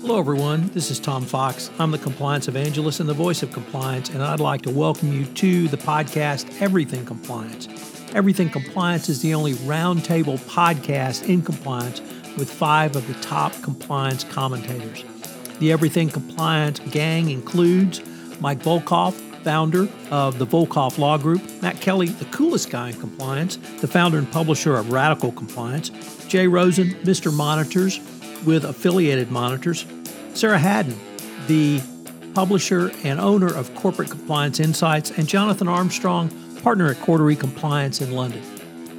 [0.00, 0.70] Hello, everyone.
[0.74, 1.72] This is Tom Fox.
[1.80, 5.26] I'm the compliance evangelist and the voice of compliance, and I'd like to welcome you
[5.26, 7.66] to the podcast Everything Compliance.
[8.14, 12.00] Everything Compliance is the only roundtable podcast in compliance
[12.38, 15.04] with five of the top compliance commentators.
[15.58, 18.00] The Everything Compliance gang includes
[18.40, 23.56] Mike Volkov, founder of the Volkov Law Group, Matt Kelly, the coolest guy in compliance,
[23.80, 25.90] the founder and publisher of Radical Compliance,
[26.28, 27.34] Jay Rosen, Mr.
[27.34, 27.98] Monitors
[28.44, 29.86] with affiliated monitors,
[30.34, 30.98] Sarah Haddon,
[31.46, 31.80] the
[32.34, 36.30] publisher and owner of Corporate Compliance Insights, and Jonathan Armstrong,
[36.62, 38.42] partner at Cordery Compliance in London.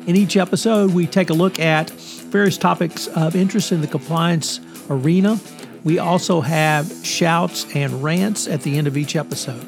[0.07, 4.59] In each episode, we take a look at various topics of interest in the compliance
[4.89, 5.39] arena.
[5.83, 9.65] We also have shouts and rants at the end of each episode.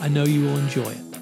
[0.00, 1.12] I know you will enjoy it.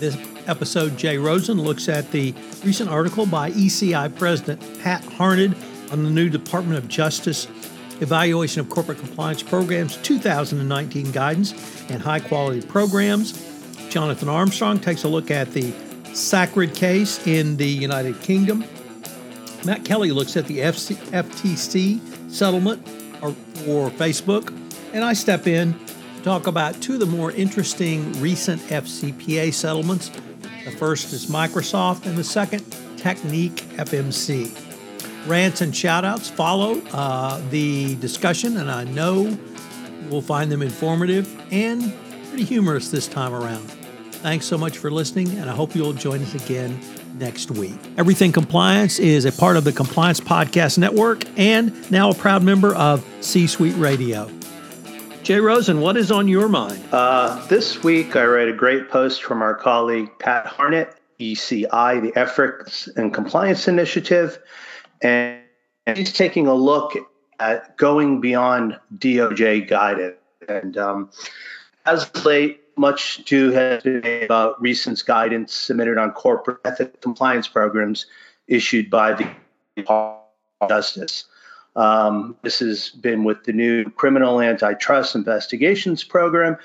[0.00, 0.16] This
[0.46, 5.56] episode, Jay Rosen looks at the recent article by ECI President Pat Harned
[5.94, 7.46] on the new Department of Justice
[8.00, 11.52] Evaluation of Corporate Compliance Programs 2019 guidance
[11.88, 13.32] and high quality programs.
[13.90, 15.72] Jonathan Armstrong takes a look at the
[16.12, 18.64] Sacred case in the United Kingdom.
[19.64, 24.52] Matt Kelly looks at the FC, FTC settlement for Facebook.
[24.92, 25.74] And I step in
[26.16, 30.10] to talk about two of the more interesting recent FCPA settlements.
[30.64, 32.64] The first is Microsoft, and the second,
[32.96, 34.63] Technique FMC.
[35.26, 39.36] Rants and shoutouts follow uh, the discussion, and I know
[40.10, 41.94] we'll find them informative and
[42.28, 43.70] pretty humorous this time around.
[44.20, 46.78] Thanks so much for listening, and I hope you'll join us again
[47.14, 47.78] next week.
[47.96, 52.74] Everything Compliance is a part of the Compliance Podcast Network and now a proud member
[52.74, 54.30] of C Suite Radio.
[55.22, 56.84] Jay Rosen, what is on your mind?
[56.92, 60.86] Uh, this week, I read a great post from our colleague Pat Harned,
[61.18, 64.38] ECI, the Ethics and Compliance Initiative
[65.04, 65.40] and,
[65.98, 66.94] he's taking a look
[67.38, 70.16] at going beyond DOJ guidance.
[70.48, 71.10] And um,
[71.86, 78.06] as late, much to has been about recent guidance submitted on corporate ethics compliance programs
[78.48, 79.30] issued by the
[79.76, 80.24] Department
[80.60, 81.24] of Justice.
[81.76, 86.56] Um, this has been with the new criminal antitrust investigations program.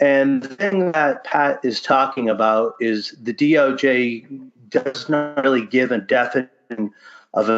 [0.00, 5.90] And the thing that Pat is talking about is the DOJ does not really give
[5.90, 6.92] a definition
[7.34, 7.48] of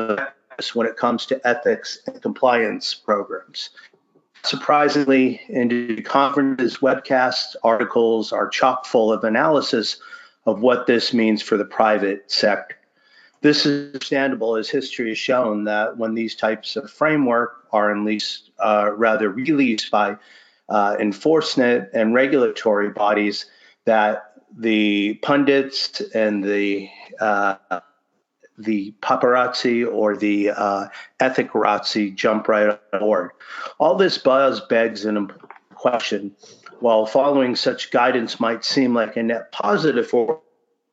[0.75, 3.71] when it comes to ethics and compliance programs.
[4.43, 9.99] Surprisingly, industry conferences, webcasts, articles are chock full of analysis
[10.47, 12.76] of what this means for the private sector.
[13.43, 18.50] This is understandable as history has shown that when these types of framework are least
[18.59, 20.16] uh, rather released by
[20.69, 23.47] uh, enforcement and regulatory bodies,
[23.87, 26.88] that the pundits and the
[27.19, 27.56] uh,
[28.62, 30.87] the paparazzi or the uh,
[31.19, 33.31] ethicrazzi jump right on board.
[33.78, 36.34] All this buzz begs an important question.
[36.81, 40.41] While following such guidance might seem like a net positive for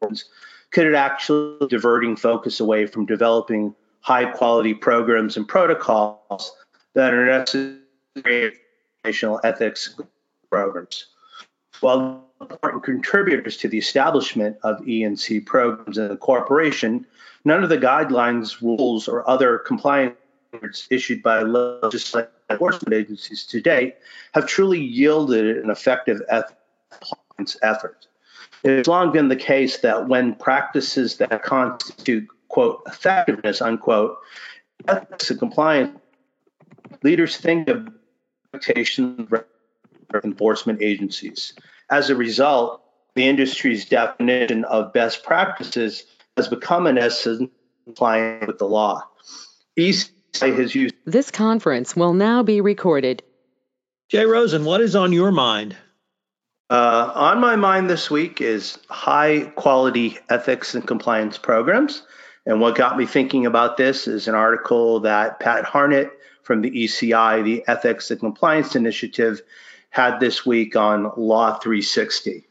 [0.01, 0.25] us,
[0.71, 6.53] could it actually diverting focus away from developing high quality programs and protocols
[6.93, 8.53] that are necessary
[9.03, 9.95] for ethics
[10.49, 11.07] programs?
[11.79, 17.05] While important contributors to the establishment of E&C programs in the corporation,
[17.47, 20.17] none of the guidelines, rules, or other compliance
[20.91, 23.95] issued by legislative enforcement agencies to date
[24.33, 26.21] have truly yielded an effective
[26.91, 28.07] compliance effort.
[28.63, 34.17] It's long been the case that when practices that constitute, quote, effectiveness, unquote,
[34.87, 35.97] ethics and compliance,
[37.01, 37.87] leaders think of
[38.53, 41.53] expectations of enforcement agencies.
[41.89, 42.81] As a result,
[43.15, 46.03] the industry's definition of best practices
[46.37, 47.49] has become, in essence,
[47.83, 49.03] compliant with the law.
[49.77, 50.95] ECI has used.
[51.05, 53.23] This conference will now be recorded.
[54.09, 55.75] Jay Rosen, what is on your mind?
[56.69, 62.03] Uh, on my mind this week is high quality ethics and compliance programs.
[62.45, 66.09] And what got me thinking about this is an article that Pat Harned
[66.43, 69.41] from the ECI, the Ethics and Compliance Initiative,
[69.89, 72.46] had this week on Law 360.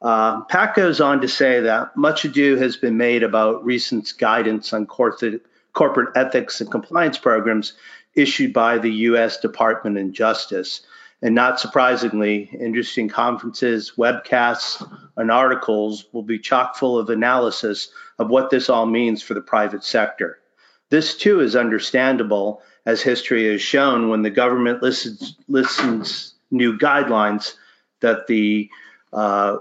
[0.00, 4.72] Uh, Pat goes on to say that much ado has been made about recent guidance
[4.72, 5.42] on corporate,
[5.72, 7.72] corporate ethics and compliance programs
[8.14, 9.38] issued by the U.S.
[9.38, 10.82] Department of Justice.
[11.20, 17.90] And not surprisingly, interesting conferences, webcasts, and articles will be chock full of analysis
[18.20, 20.38] of what this all means for the private sector.
[20.90, 27.54] This too is understandable, as history has shown when the government listens, listens new guidelines
[28.00, 28.70] that the
[29.12, 29.58] uh,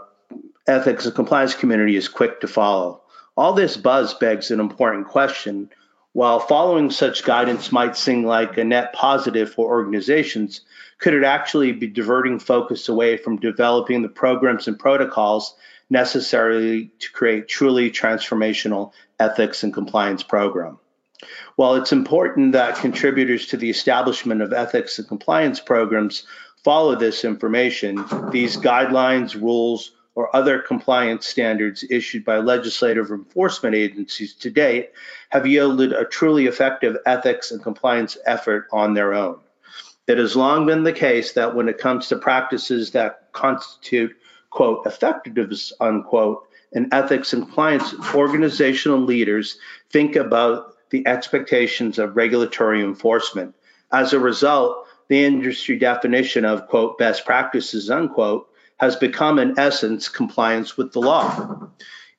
[0.68, 3.02] ethics and compliance community is quick to follow.
[3.36, 5.70] All this buzz begs an important question.
[6.14, 10.62] While following such guidance might seem like a net positive for organizations,
[11.00, 15.56] could it actually be diverting focus away from developing the programs and protocols
[15.90, 20.80] necessary to create truly transformational ethics and compliance program?
[21.56, 26.24] While it's important that contributors to the establishment of ethics and compliance programs
[26.64, 34.34] follow this information, these guidelines, rules, or other compliance standards issued by legislative enforcement agencies
[34.34, 34.90] to date
[35.30, 39.40] have yielded a truly effective ethics and compliance effort on their own.
[40.08, 44.18] It has long been the case that when it comes to practices that constitute,
[44.50, 49.60] quote, effectiveness, unquote, in ethics and compliance, organizational leaders
[49.92, 53.54] think about the expectations of regulatory enforcement.
[53.92, 60.10] As a result, the industry definition of, quote, best practices, unquote, has become, in essence,
[60.10, 61.70] compliance with the law.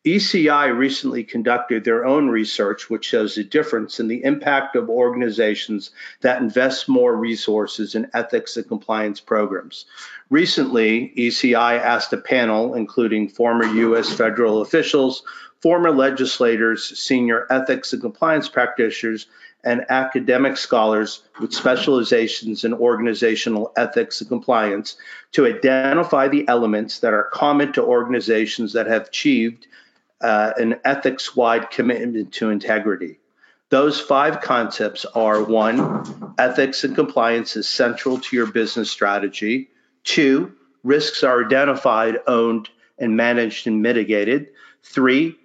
[0.07, 5.91] ECI recently conducted their own research, which shows a difference in the impact of organizations
[6.21, 9.87] that invest more resources in ethics and compliance programs.
[10.31, 14.13] Recently, ECI asked a panel, including former U.S.
[14.13, 15.25] federal officials,
[15.61, 19.27] former legislators, senior ethics and compliance practitioners,
[19.65, 24.97] and academic scholars with specializations in organizational ethics and compliance
[25.33, 29.67] to identify the elements that are common to organizations that have achieved
[30.21, 33.19] uh, an ethics wide commitment to integrity.
[33.71, 39.69] Those five concepts are one, ethics and compliance is central to your business strategy.
[40.05, 40.53] Two,
[40.83, 44.49] risks are identified, owned, and managed and mitigated.
[44.83, 45.37] Three,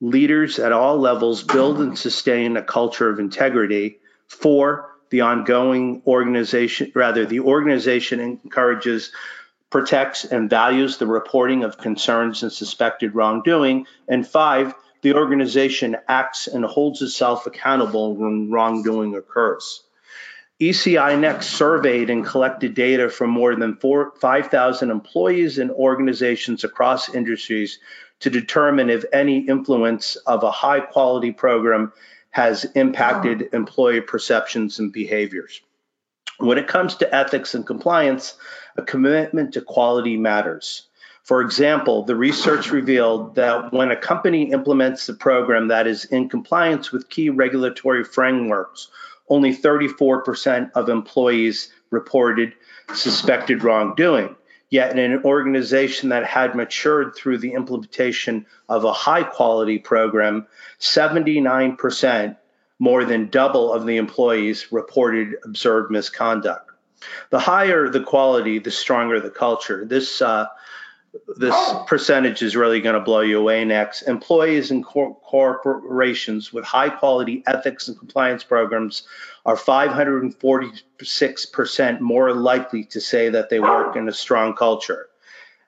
[0.00, 3.98] leaders at all levels build and sustain a culture of integrity.
[4.26, 9.12] Four, the ongoing organization, rather, the organization encourages,
[9.68, 13.86] protects, and values the reporting of concerns and suspected wrongdoing.
[14.08, 19.82] And five, the organization acts and holds itself accountable when wrongdoing occurs.
[20.60, 27.78] ECI Next surveyed and collected data from more than 5,000 employees and organizations across industries
[28.20, 31.92] to determine if any influence of a high quality program
[32.30, 35.60] has impacted employee perceptions and behaviors.
[36.38, 38.34] When it comes to ethics and compliance,
[38.76, 40.86] a commitment to quality matters.
[41.24, 46.28] For example, the research revealed that when a company implements a program that is in
[46.28, 48.88] compliance with key regulatory frameworks,
[49.28, 52.54] only 34% of employees reported
[52.94, 54.34] suspected wrongdoing.
[54.70, 60.46] Yet, in an organization that had matured through the implementation of a high quality program,
[60.78, 62.36] 79%,
[62.78, 66.70] more than double of the employees, reported observed misconduct.
[67.30, 69.84] The higher the quality, the stronger the culture.
[69.84, 70.46] This uh,
[71.36, 71.84] this oh.
[71.88, 74.02] percentage is really going to blow you away next.
[74.02, 79.02] Employees in cor- corporations with high quality ethics and compliance programs
[79.44, 85.08] are 546% more likely to say that they work in a strong culture.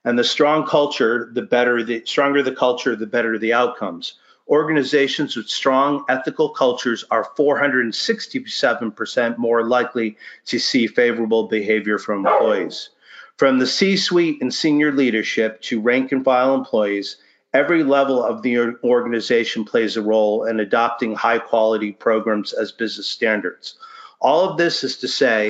[0.05, 4.15] And the strong culture, the better the stronger the culture, the better the outcomes.
[4.49, 10.17] Organizations with strong ethical cultures are 467% more likely
[10.47, 12.91] to see favorable behavior from employees.
[13.39, 17.17] From the C suite and senior leadership to rank and file employees,
[17.53, 23.07] every level of the organization plays a role in adopting high quality programs as business
[23.07, 23.77] standards.
[24.21, 25.49] All of this is to say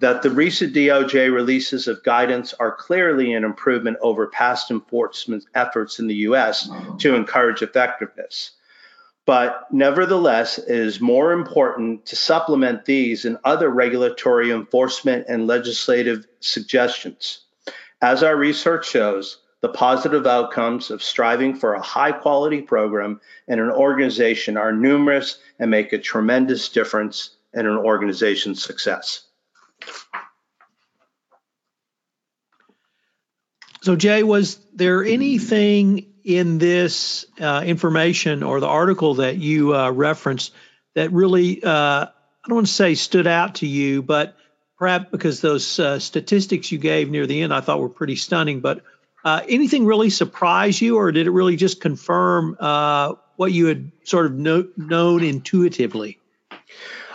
[0.00, 5.98] that the recent DOJ releases of guidance are clearly an improvement over past enforcement efforts
[5.98, 8.52] in the US to encourage effectiveness.
[9.28, 16.26] But nevertheless, it is more important to supplement these and other regulatory enforcement and legislative
[16.40, 17.40] suggestions.
[18.00, 23.60] As our research shows, the positive outcomes of striving for a high quality program in
[23.60, 29.26] an organization are numerous and make a tremendous difference in an organization's success.
[33.82, 39.90] So, Jay, was there anything in this uh, information or the article that you uh,
[39.90, 40.52] referenced
[40.94, 42.10] that really, uh, I
[42.46, 44.36] don't want to say stood out to you, but
[44.78, 48.60] perhaps because those uh, statistics you gave near the end I thought were pretty stunning.
[48.60, 48.82] But
[49.24, 53.90] uh, anything really surprise you, or did it really just confirm uh, what you had
[54.04, 56.18] sort of know, known intuitively?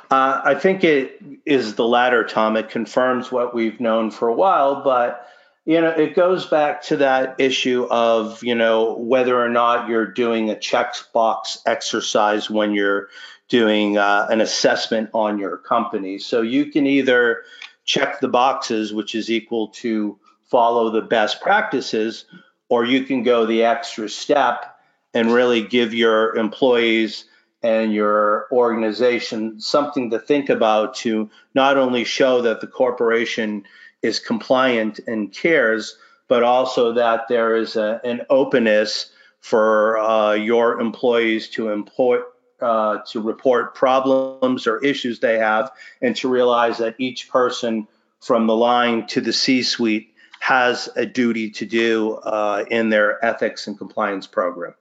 [0.09, 2.55] I think it is the latter, Tom.
[2.55, 5.27] It confirms what we've known for a while, but
[5.65, 10.07] you know, it goes back to that issue of, you know, whether or not you're
[10.07, 13.07] doing a checkbox exercise when you're
[13.47, 16.19] doing uh, an assessment on your company.
[16.19, 17.43] So you can either
[17.85, 22.25] check the boxes, which is equal to follow the best practices,
[22.67, 24.77] or you can go the extra step
[25.13, 27.25] and really give your employees
[27.61, 33.63] and your organization something to think about to not only show that the corporation
[34.03, 40.79] is compliant and cares, but also that there is a, an openness for uh, your
[40.79, 41.85] employees to
[42.61, 47.87] uh, to report problems or issues they have, and to realize that each person
[48.21, 53.67] from the line to the C-suite has a duty to do uh, in their ethics
[53.67, 54.75] and compliance program.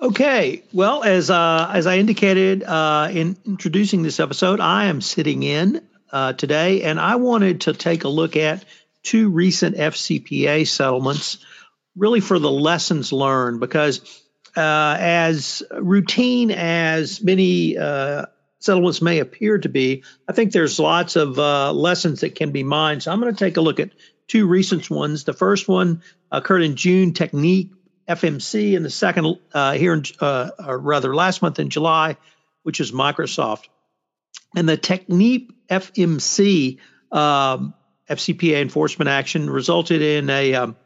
[0.00, 5.42] Okay, well, as uh, as I indicated uh, in introducing this episode, I am sitting
[5.42, 8.64] in uh, today, and I wanted to take a look at
[9.02, 11.38] two recent FCPA settlements,
[11.96, 14.22] really for the lessons learned, because
[14.56, 18.26] uh, as routine as many uh,
[18.58, 22.64] settlements may appear to be, I think there's lots of uh, lessons that can be
[22.64, 23.02] mined.
[23.02, 23.90] So I'm going to take a look at
[24.26, 25.24] two recent ones.
[25.24, 27.70] The first one occurred in June, Technique
[28.08, 32.16] FMC, and the second uh, here, in, uh, rather last month in July,
[32.62, 33.68] which is Microsoft.
[34.56, 36.78] And the Technique FMC
[37.12, 37.74] um,
[38.08, 40.76] FCPA enforcement action resulted in a um,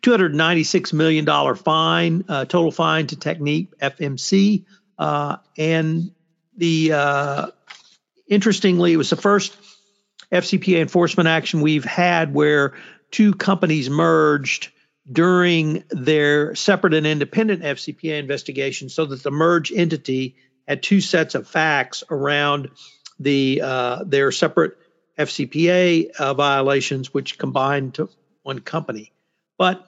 [0.00, 4.64] $296 million fine, uh, total fine to TechnipFMC.
[4.98, 6.12] Uh, and
[6.56, 7.46] the uh,
[8.28, 9.56] interestingly, it was the first
[10.30, 12.74] FCPA enforcement action we've had where
[13.10, 14.70] two companies merged
[15.10, 21.34] during their separate and independent FCPA investigation so that the merged entity had two sets
[21.34, 22.70] of facts around
[23.22, 24.76] the uh, their separate
[25.18, 28.08] FCPA uh, violations, which combined to
[28.42, 29.12] one company.
[29.58, 29.86] But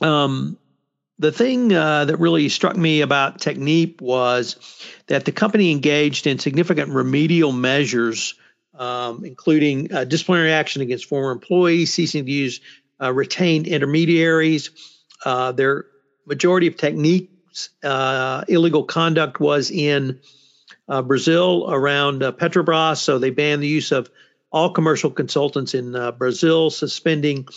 [0.00, 0.58] um,
[1.18, 4.56] the thing uh, that really struck me about Technip was
[5.06, 8.34] that the company engaged in significant remedial measures,
[8.74, 12.60] um, including uh, disciplinary action against former employees, ceasing to use
[13.00, 14.70] uh, retained intermediaries.
[15.24, 15.86] Uh, their
[16.26, 20.20] majority of Technip's uh, illegal conduct was in
[20.88, 24.10] uh, Brazil around Petrobras, so they banned the use of
[24.50, 27.48] all commercial consultants in Brazil, suspending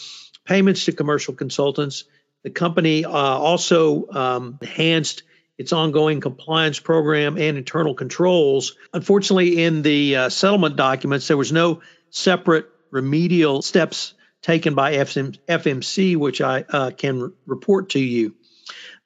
[0.45, 2.05] payments to commercial consultants
[2.45, 5.23] the company uh, also um, enhanced
[5.57, 8.75] its ongoing compliance program and internal controls.
[8.93, 14.13] Unfortunately, in the uh, settlement documents, there was no separate remedial steps
[14.43, 18.35] taken by FMC, which I uh, can report to you.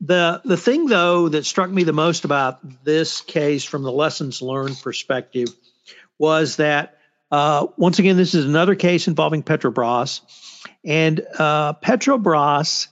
[0.02, 4.42] The, the thing, though, that struck me the most about this case from the lessons
[4.42, 5.50] learned perspective
[6.18, 6.98] was that,
[7.32, 10.22] uh, once again, this is another case involving Petrobras.
[10.86, 12.88] And uh, Petrobras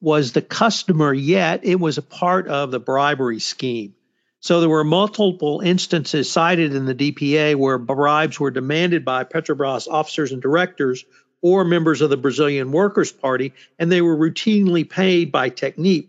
[0.00, 3.94] was the customer, yet it was a part of the bribery scheme.
[4.40, 9.88] So there were multiple instances cited in the DPA where bribes were demanded by Petrobras
[9.88, 11.04] officers and directors
[11.42, 16.08] or members of the Brazilian Workers' Party, and they were routinely paid by Technip.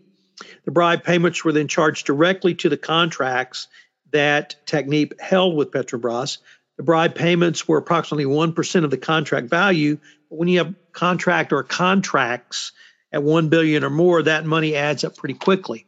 [0.65, 3.67] The bribe payments were then charged directly to the contracts
[4.12, 6.38] that Technip held with Petrobras.
[6.77, 9.98] The bribe payments were approximately 1% of the contract value.
[10.29, 12.72] But when you have contract or contracts
[13.12, 15.86] at 1 billion or more, that money adds up pretty quickly.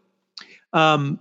[0.74, 1.20] Um,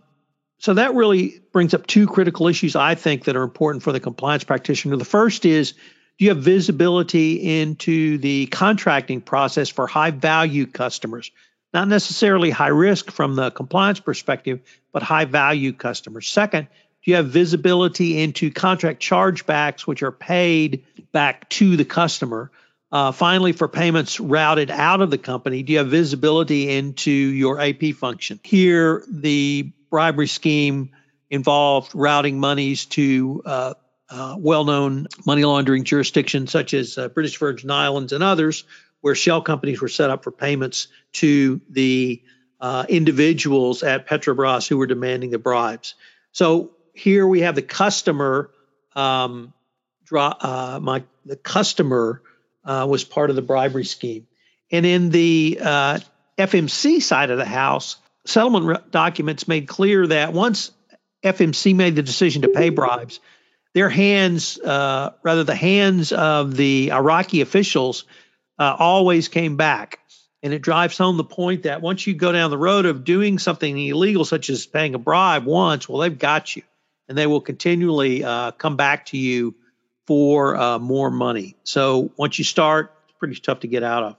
[0.59, 4.01] so that really brings up two critical issues I think that are important for the
[4.01, 4.97] compliance practitioner.
[4.97, 11.31] The first is do you have visibility into the contracting process for high value customers?
[11.73, 14.61] Not necessarily high risk from the compliance perspective,
[14.93, 16.29] but high value customers.
[16.29, 16.69] Second,
[17.05, 22.51] do you have visibility into contract chargebacks, which are paid back to the customer?
[22.91, 27.61] Uh, finally, for payments routed out of the company, do you have visibility into your
[27.61, 28.41] AP function?
[28.43, 30.91] Here, the bribery scheme
[31.31, 33.75] involved routing monies to uh,
[34.11, 38.65] uh, well known money laundering jurisdictions such as uh, British Virgin Islands and others,
[39.01, 42.23] where shell companies were set up for payments to the
[42.61, 45.95] uh, individuals at Petrobras who were demanding the bribes.
[46.33, 48.51] So here we have the customer,
[48.97, 49.53] um,
[50.05, 52.23] draw, uh, my the customer
[52.65, 54.27] uh, was part of the bribery scheme.
[54.71, 55.99] And in the uh,
[56.37, 60.73] FMC side of the house, settlement re- documents made clear that once
[61.23, 63.21] FMC made the decision to pay bribes,
[63.75, 68.05] their hands, uh, rather the hands of the Iraqi officials,
[68.59, 70.01] uh, always came back.
[70.43, 73.39] And it drives home the point that once you go down the road of doing
[73.39, 76.63] something illegal, such as paying a bribe once, well, they've got you,
[77.09, 79.57] and they will continually uh, come back to you
[80.07, 81.57] for uh, more money.
[81.65, 84.17] So once you start, it's pretty tough to get out of.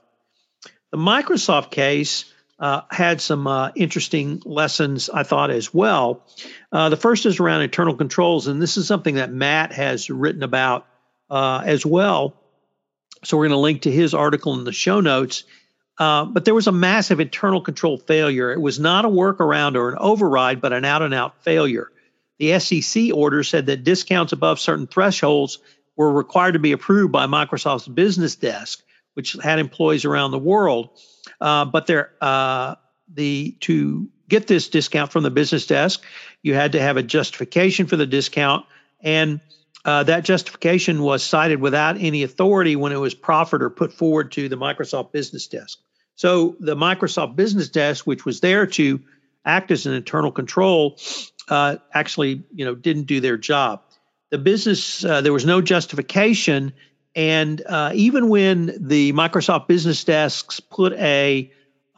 [0.90, 2.26] The Microsoft case
[2.58, 6.26] uh, had some uh, interesting lessons, I thought, as well.
[6.70, 10.42] Uh, the first is around internal controls, and this is something that Matt has written
[10.42, 10.86] about
[11.30, 12.34] uh, as well.
[13.24, 15.44] So we're going to link to his article in the show notes.
[15.98, 18.50] Uh, but there was a massive internal control failure.
[18.52, 21.90] It was not a workaround or an override, but an out and out failure.
[22.38, 25.58] The SEC order said that discounts above certain thresholds
[25.96, 30.88] were required to be approved by Microsoft's business desk, which had employees around the world.
[31.38, 32.76] Uh, but there, uh,
[33.12, 36.02] the to get this discount from the business desk,
[36.42, 38.64] you had to have a justification for the discount,
[39.02, 39.40] and
[39.84, 44.32] uh, that justification was cited without any authority when it was proffered or put forward
[44.32, 45.78] to the Microsoft Business Desk.
[46.16, 49.00] So the Microsoft Business Desk, which was there to
[49.44, 50.98] act as an internal control,
[51.48, 53.82] uh, actually, you know, didn't do their job.
[54.28, 56.72] The business uh, there was no justification,
[57.16, 61.50] and uh, even when the Microsoft Business Desks put a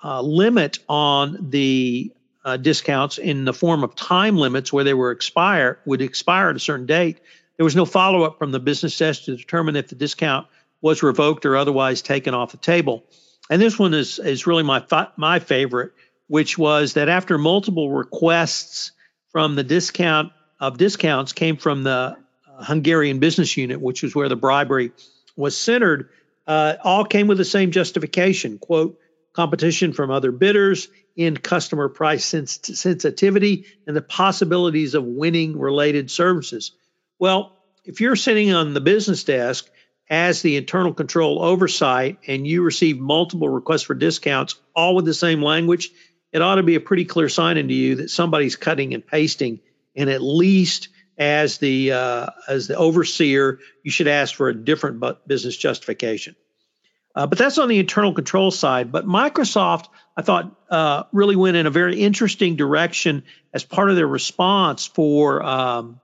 [0.04, 2.12] uh, limit on the
[2.44, 6.56] uh, discounts in the form of time limits where they were expire would expire at
[6.56, 7.20] a certain date,
[7.62, 10.48] there was no follow up from the business desk to determine if the discount
[10.80, 13.04] was revoked or otherwise taken off the table.
[13.48, 14.84] And this one is is really my
[15.16, 15.92] my favorite,
[16.26, 18.90] which was that after multiple requests
[19.30, 22.16] from the discount of discounts came from the
[22.58, 24.90] Hungarian business unit, which was where the bribery
[25.36, 26.08] was centered,
[26.48, 28.58] uh, all came with the same justification.
[28.58, 28.98] Quote,
[29.34, 36.10] competition from other bidders, in customer price sens- sensitivity, and the possibilities of winning related
[36.10, 36.72] services.
[37.22, 37.52] Well,
[37.84, 39.70] if you're sitting on the business desk
[40.10, 45.14] as the internal control oversight and you receive multiple requests for discounts, all with the
[45.14, 45.90] same language,
[46.32, 49.60] it ought to be a pretty clear sign into you that somebody's cutting and pasting.
[49.94, 55.00] And at least as the uh, as the overseer, you should ask for a different
[55.24, 56.34] business justification.
[57.14, 58.90] Uh, but that's on the internal control side.
[58.90, 59.86] But Microsoft,
[60.16, 63.22] I thought, uh, really went in a very interesting direction
[63.54, 66.00] as part of their response for um,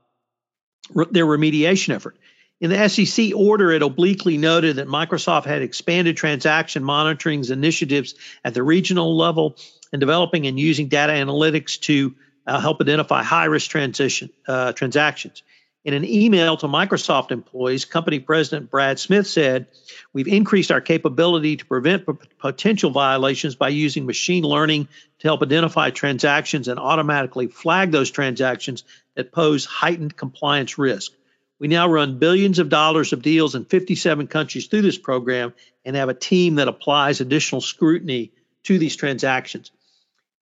[0.95, 2.16] re- their remediation effort.
[2.61, 8.14] In the SEC order, it obliquely noted that Microsoft had expanded transaction monitoring initiatives
[8.45, 9.57] at the regional level
[9.92, 12.14] and developing and using data analytics to
[12.47, 15.42] uh, help identify high risk transition uh, transactions.
[15.88, 19.68] In an email to Microsoft employees, company president Brad Smith said,
[20.12, 24.89] We've increased our capability to prevent p- potential violations by using machine learning
[25.21, 28.84] to help identify transactions and automatically flag those transactions
[29.15, 31.13] that pose heightened compliance risk.
[31.58, 35.54] We now run billions of dollars of deals in 57 countries through this program
[35.86, 38.32] and have a team that applies additional scrutiny
[38.65, 39.71] to these transactions.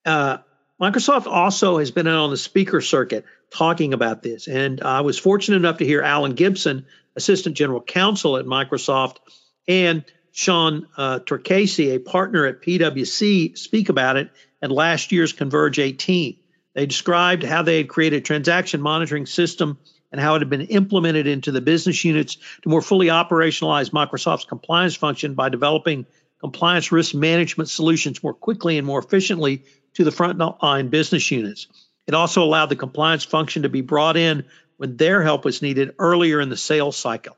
[0.05, 0.39] Uh,
[0.81, 4.47] Microsoft also has been out on the speaker circuit talking about this.
[4.47, 9.17] And I was fortunate enough to hear Alan Gibson, Assistant General Counsel at Microsoft,
[9.67, 15.79] and Sean uh, Turkese, a partner at PwC, speak about it at last year's Converge
[15.79, 16.37] 18.
[16.75, 19.79] They described how they had created a transaction monitoring system
[20.13, 24.45] and how it had been implemented into the business units to more fully operationalize Microsoft's
[24.45, 26.05] compliance function by developing
[26.41, 31.69] compliance risk management solutions more quickly and more efficiently to the frontline business units.
[32.07, 34.45] It also allowed the compliance function to be brought in
[34.77, 37.37] when their help was needed earlier in the sales cycle.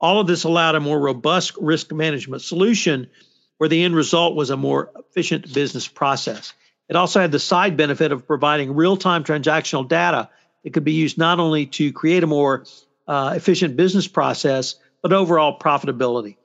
[0.00, 3.10] All of this allowed a more robust risk management solution
[3.58, 6.52] where the end result was a more efficient business process.
[6.88, 10.30] It also had the side benefit of providing real time transactional data
[10.64, 12.64] that could be used not only to create a more
[13.06, 16.36] uh, efficient business process, but overall profitability.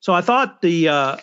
[0.00, 1.16] So I thought the uh,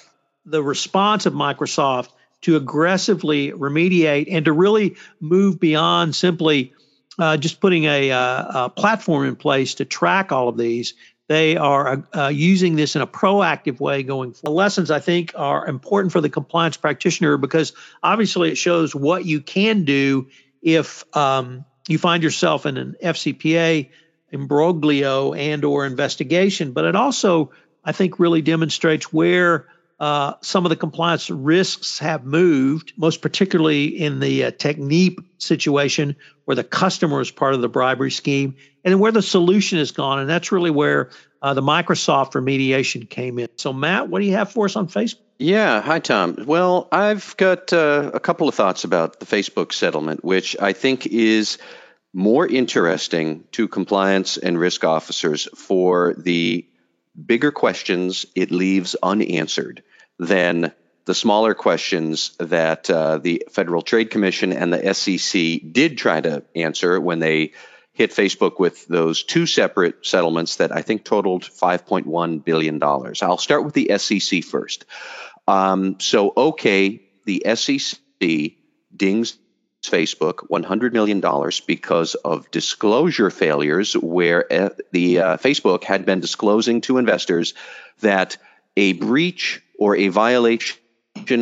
[0.48, 2.10] the response of Microsoft
[2.42, 6.74] to aggressively remediate and to really move beyond simply
[7.20, 10.94] uh, just putting a, uh, a, platform in place to track all of these
[11.28, 14.54] they are uh, uh, using this in a proactive way going forward.
[14.54, 19.26] The lessons, I think, are important for the compliance practitioner because obviously it shows what
[19.26, 20.28] you can do
[20.62, 23.90] if um, you find yourself in an FCPA
[24.32, 26.72] imbroglio and or investigation.
[26.72, 27.52] But it also,
[27.84, 29.68] I think, really demonstrates where
[30.00, 36.56] uh, some of the compliance risks have moved, most particularly in the uh, situation, where
[36.56, 40.20] the customer is part of the bribery scheme, and where the solution has gone.
[40.20, 41.10] And that's really where
[41.42, 43.50] uh, the Microsoft remediation came in.
[43.56, 45.20] So, Matt, what do you have for us on Facebook?
[45.40, 46.44] Yeah, hi, Tom.
[46.46, 51.06] Well, I've got uh, a couple of thoughts about the Facebook settlement, which I think
[51.08, 51.58] is
[52.14, 56.68] more interesting to compliance and risk officers for the
[57.26, 59.84] bigger questions it leaves unanswered
[60.20, 60.72] than
[61.06, 66.44] the smaller questions that uh, the Federal Trade Commission and the SEC did try to
[66.54, 67.54] answer when they
[67.94, 72.84] hit Facebook with those two separate settlements that I think totaled $5.1 billion.
[72.84, 74.86] I'll start with the SEC first.
[75.48, 78.52] Um, so, okay, the SEC
[78.96, 79.38] dings
[79.84, 81.24] Facebook $100 million
[81.66, 87.54] because of disclosure failures, where uh, the uh, Facebook had been disclosing to investors
[88.02, 88.38] that
[88.76, 90.78] a breach or a violation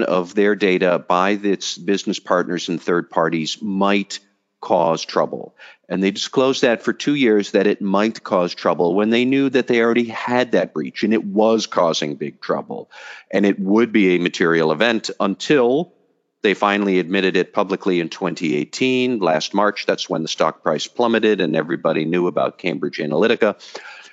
[0.07, 4.19] of their data by its business partners and third parties might
[4.61, 5.55] cause trouble.
[5.87, 9.49] And they disclosed that for two years that it might cause trouble when they knew
[9.49, 12.89] that they already had that breach and it was causing big trouble.
[13.29, 15.93] And it would be a material event until
[16.41, 19.19] they finally admitted it publicly in 2018.
[19.19, 23.55] Last March, that's when the stock price plummeted and everybody knew about Cambridge Analytica.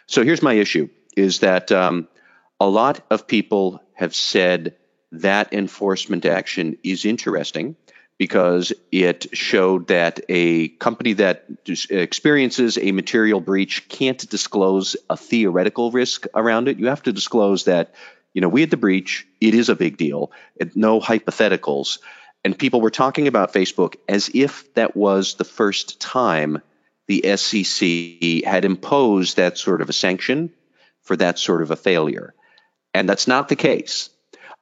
[0.07, 2.09] So here's my issue is that um,
[2.61, 4.75] a lot of people have said
[5.13, 7.77] that enforcement action is interesting
[8.19, 11.45] because it showed that a company that
[11.89, 16.79] experiences a material breach can't disclose a theoretical risk around it.
[16.79, 17.95] You have to disclose that,
[18.33, 20.33] you know, we had the breach, it is a big deal,
[20.75, 21.99] no hypotheticals.
[22.45, 26.61] And people were talking about Facebook as if that was the first time
[27.07, 30.51] the SEC had imposed that sort of a sanction
[31.03, 32.35] for that sort of a failure.
[32.95, 34.11] And that's not the case.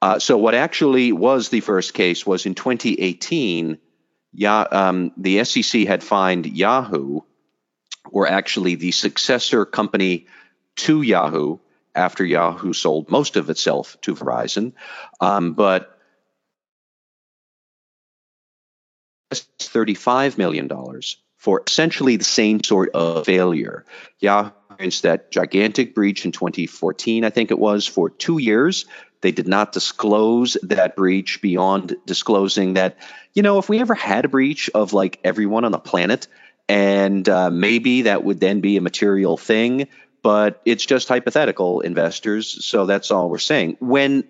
[0.02, 3.78] Uh, so what actually was the first case was in 2018.
[4.32, 7.20] Yeah, um, the SEC had fined Yahoo,
[8.10, 10.26] or actually the successor company
[10.76, 11.58] to Yahoo
[11.94, 14.72] after Yahoo sold most of itself to Verizon,
[15.20, 15.98] um, but
[19.32, 20.68] $35 million
[21.36, 23.84] for essentially the same sort of failure.
[24.20, 28.86] Yahoo experienced that gigantic breach in 2014, I think it was, for two years.
[29.20, 32.96] They did not disclose that breach beyond disclosing that,
[33.34, 36.28] you know, if we ever had a breach of like everyone on the planet,
[36.66, 39.86] and uh, maybe that would then be a material thing,
[40.22, 42.64] but it's just hypothetical, investors.
[42.64, 43.76] So that's all we're saying.
[43.80, 44.24] When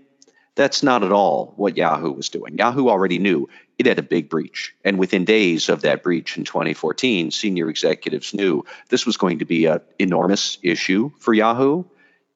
[0.56, 2.58] that's not at all what Yahoo was doing.
[2.58, 3.48] Yahoo already knew
[3.80, 4.74] it had a big breach.
[4.84, 9.46] And within days of that breach in 2014, senior executives knew this was going to
[9.46, 11.84] be an enormous issue for Yahoo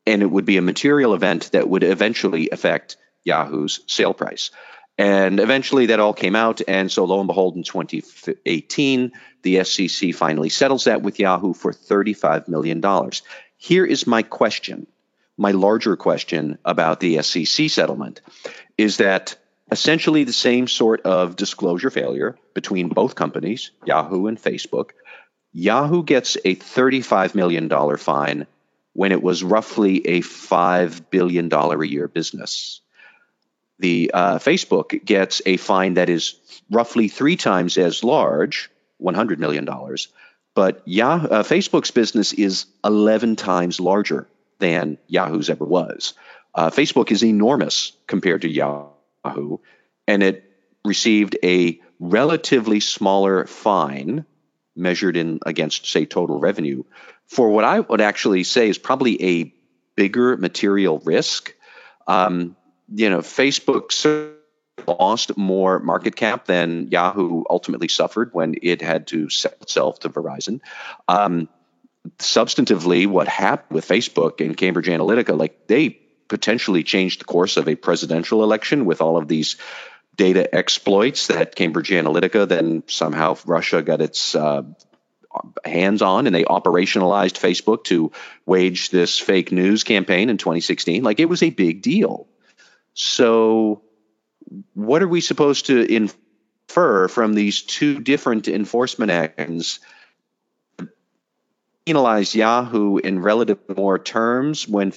[0.07, 4.51] and it would be a material event that would eventually affect Yahoo's sale price.
[4.97, 6.63] And eventually that all came out.
[6.67, 11.73] And so, lo and behold, in 2018, the SEC finally settles that with Yahoo for
[11.73, 12.83] $35 million.
[13.57, 14.87] Here is my question
[15.37, 18.21] my larger question about the SEC settlement
[18.79, 19.37] is that
[19.75, 24.91] essentially the same sort of disclosure failure between both companies, Yahoo and Facebook.
[25.53, 28.47] Yahoo gets a $35 million fine
[28.93, 32.83] when it was roughly a $5 billion a year business.
[33.81, 36.37] The uh, Facebook gets a fine that is
[36.71, 38.71] roughly three times as large,
[39.03, 39.69] $100 million,
[40.55, 44.29] but Yahoo, uh, Facebook's business is 11 times larger
[44.61, 46.15] than Yahoo's ever was.
[46.55, 48.94] Uh, Facebook is enormous compared to Yahoo,
[50.07, 50.45] and it
[50.85, 54.25] received a relatively smaller fine
[54.77, 56.83] measured in against, say, total revenue
[57.27, 59.55] for what I would actually say is probably a
[59.97, 61.55] bigger material risk.
[62.07, 62.57] Um,
[62.95, 64.35] you know, Facebook
[64.87, 70.11] lost more market cap than Yahoo ultimately suffered when it had to sell itself to
[70.11, 70.61] Verizon.
[71.09, 71.49] Um,
[72.19, 77.69] substantively, what happened with Facebook and Cambridge Analytica, like they potentially change the course of
[77.69, 79.57] a presidential election with all of these
[80.17, 84.63] data exploits that Cambridge Analytica, then somehow Russia got its uh,
[85.65, 88.13] hands on and they operationalized Facebook to
[88.47, 91.03] wage this fake news campaign in 2016.
[91.03, 92.29] Like it was a big deal.
[92.95, 93.83] So,
[94.75, 99.81] what are we supposed to infer from these two different enforcement actions?
[101.87, 104.93] Penalize Yahoo in relative more terms when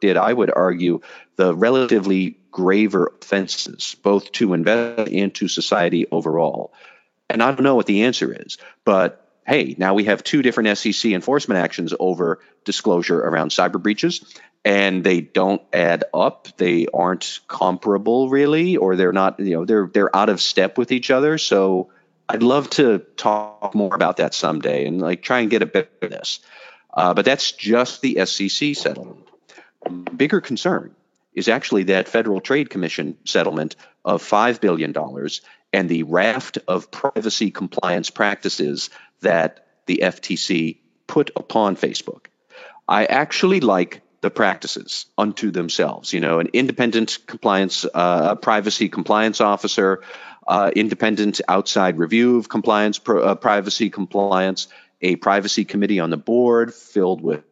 [0.00, 1.00] did, I would argue,
[1.36, 6.72] the relatively graver offenses, both to investment and to society overall.
[7.30, 10.76] And I don't know what the answer is, but hey, now we have two different
[10.76, 16.48] SEC enforcement actions over disclosure around cyber breaches, and they don't add up.
[16.56, 20.92] They aren't comparable really, or they're not, you know, they're they're out of step with
[20.92, 21.38] each other.
[21.38, 21.90] So
[22.28, 25.90] I'd love to talk more about that someday and like try and get a bit
[26.02, 26.40] of this.
[26.92, 29.27] Uh, but that's just the SEC settlement.
[30.16, 30.94] Bigger concern
[31.34, 34.94] is actually that Federal Trade Commission settlement of $5 billion
[35.72, 42.26] and the raft of privacy compliance practices that the FTC put upon Facebook.
[42.86, 46.12] I actually like the practices unto themselves.
[46.12, 50.02] You know, an independent compliance, uh, privacy compliance officer,
[50.46, 54.68] uh, independent outside review of compliance, uh, privacy compliance,
[55.00, 57.44] a privacy committee on the board filled with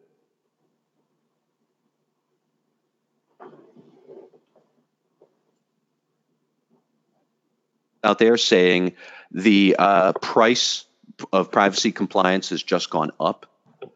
[8.07, 8.93] out there saying
[9.31, 10.85] the uh, price
[11.33, 13.45] of privacy compliance has just gone up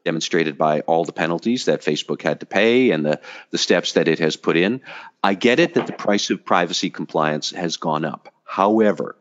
[0.03, 3.21] demonstrated by all the penalties that Facebook had to pay and the,
[3.51, 4.81] the steps that it has put in.
[5.23, 8.33] I get it that the price of privacy compliance has gone up.
[8.43, 9.15] However,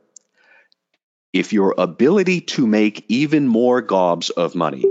[1.33, 4.85] if your ability to make even more gobs of money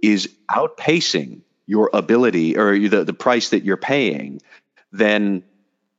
[0.00, 4.40] is outpacing your ability or the, the price that you're paying,
[4.92, 5.42] then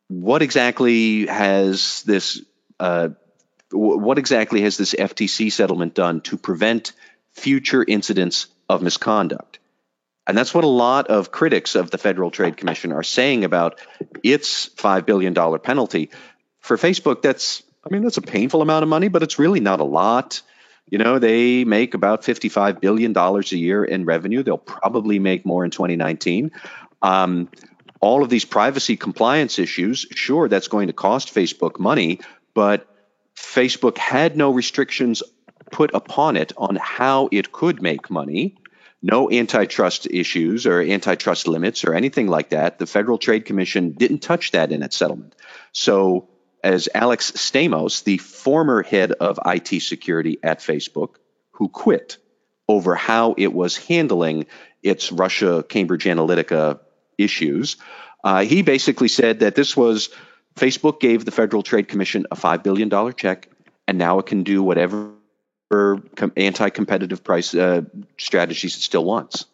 [0.08, 2.42] what exactly has this
[2.80, 3.10] uh,
[3.74, 6.94] what exactly has this FTC settlement done to prevent
[7.32, 9.60] future incidents of misconduct?
[10.26, 13.80] And that's what a lot of critics of the Federal Trade Commission are saying about
[14.24, 16.12] its $5 billion penalty.
[16.62, 19.82] For Facebook, that's, I mean, that's a painful amount of money, but it's really not
[19.82, 20.42] a lot.
[20.90, 24.44] You know, they make about $55 billion a year in revenue.
[24.44, 26.52] They'll probably make more in 2019.
[27.02, 27.50] Um,
[28.00, 32.20] all of these privacy compliance issues, sure, that's going to cost Facebook money,
[32.54, 32.88] but
[33.44, 35.22] Facebook had no restrictions
[35.72, 38.58] put upon it on how it could make money.
[39.02, 42.80] No antitrust issues or antitrust limits or anything like that.
[42.80, 45.36] The Federal Trade Commission didn't touch that in its settlement.
[45.74, 46.30] So
[46.64, 51.16] as Alex Stamos, the former head of IT security at Facebook,
[51.52, 52.18] who quit
[52.70, 54.46] over how it was handling
[54.82, 56.80] its Russia Cambridge Analytica
[57.18, 57.76] issues.
[58.24, 60.10] Uh, he basically said that this was
[60.56, 63.50] Facebook gave the Federal Trade Commission a $5 billion check,
[63.88, 65.12] and now it can do whatever
[66.38, 67.82] anti competitive price uh,
[68.18, 69.46] strategies it still wants.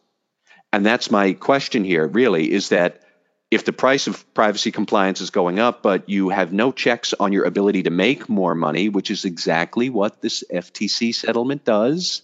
[0.71, 3.01] And that's my question here, really, is that
[3.49, 7.33] if the price of privacy compliance is going up, but you have no checks on
[7.33, 12.21] your ability to make more money, which is exactly what this FTC settlement does,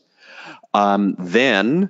[0.74, 1.90] um, then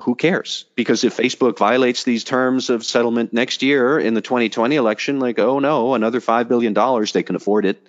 [0.00, 0.64] who cares?
[0.74, 5.38] Because if Facebook violates these terms of settlement next year in the 2020 election, like,
[5.38, 6.74] oh no, another $5 billion,
[7.12, 7.86] they can afford it.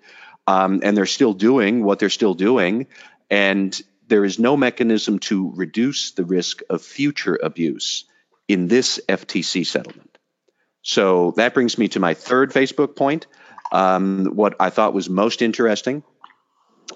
[0.48, 2.88] Um, and they're still doing what they're still doing.
[3.30, 8.06] And there is no mechanism to reduce the risk of future abuse
[8.48, 10.18] in this FTC settlement.
[10.82, 13.28] So that brings me to my third Facebook point.
[13.72, 16.04] Um, what I thought was most interesting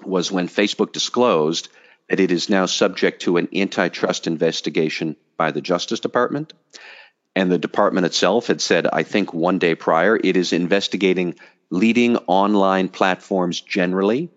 [0.04, 1.68] was when Facebook disclosed
[2.08, 6.52] that it is now subject to an antitrust investigation by the Justice Department.
[7.34, 11.34] And the department itself had said, I think one day prior, it is investigating
[11.70, 14.30] leading online platforms generally.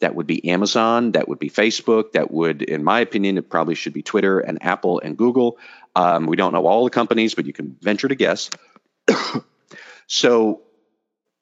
[0.00, 3.76] That would be Amazon, that would be Facebook, that would, in my opinion, it probably
[3.76, 5.58] should be Twitter and Apple and Google.
[5.94, 8.50] Um, we don't know all the companies, but you can venture to guess.
[10.08, 10.62] so,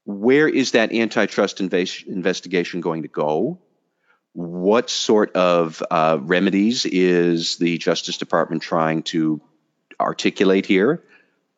[0.05, 3.59] where is that antitrust inv- investigation going to go?
[4.33, 9.41] What sort of uh, remedies is the Justice Department trying to
[9.99, 11.03] articulate here?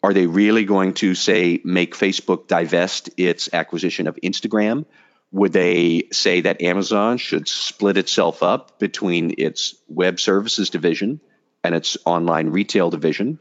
[0.03, 4.87] Are they really going to say make Facebook divest its acquisition of Instagram?
[5.31, 11.21] Would they say that Amazon should split itself up between its web services division
[11.63, 13.39] and its online retail division?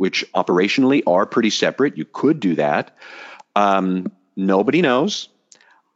[0.00, 1.98] which operationally are pretty separate.
[1.98, 2.96] You could do that.
[3.54, 5.28] Um, nobody knows.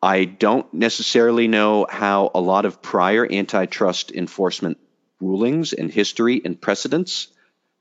[0.04, 4.76] I don't necessarily know how a lot of prior antitrust enforcement
[5.18, 7.28] rulings and history and precedents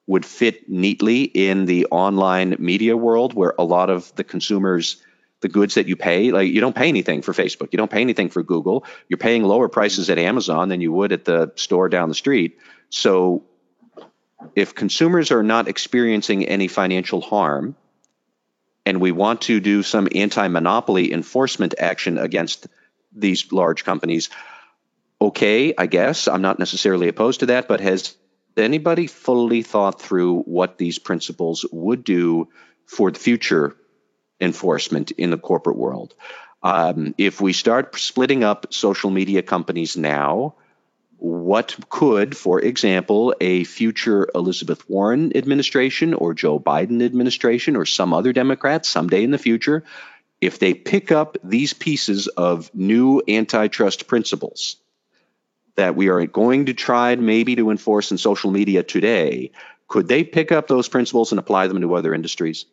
[0.07, 5.03] would fit neatly in the online media world where a lot of the consumers
[5.41, 7.99] the goods that you pay like you don't pay anything for facebook you don't pay
[7.99, 11.89] anything for google you're paying lower prices at amazon than you would at the store
[11.89, 12.57] down the street.
[12.89, 13.43] So
[14.55, 17.75] if consumers are not experiencing any financial harm
[18.85, 22.67] and we want to do some anti monopoly enforcement action against
[23.15, 24.29] these large companies,
[25.21, 26.27] okay, I guess.
[26.27, 28.15] I'm not necessarily opposed to that, but has
[28.57, 32.49] anybody fully thought through what these principles would do
[32.85, 33.75] for the future
[34.41, 36.13] enforcement in the corporate world?
[36.61, 40.55] Um, if we start splitting up social media companies now,
[41.23, 48.13] what could, for example, a future Elizabeth Warren administration or Joe Biden administration or some
[48.13, 49.85] other Democrat someday in the future,
[50.41, 54.75] if they pick up these pieces of new antitrust principles
[55.75, 59.51] that we are going to try maybe to enforce in social media today,
[59.87, 62.65] could they pick up those principles and apply them to other industries?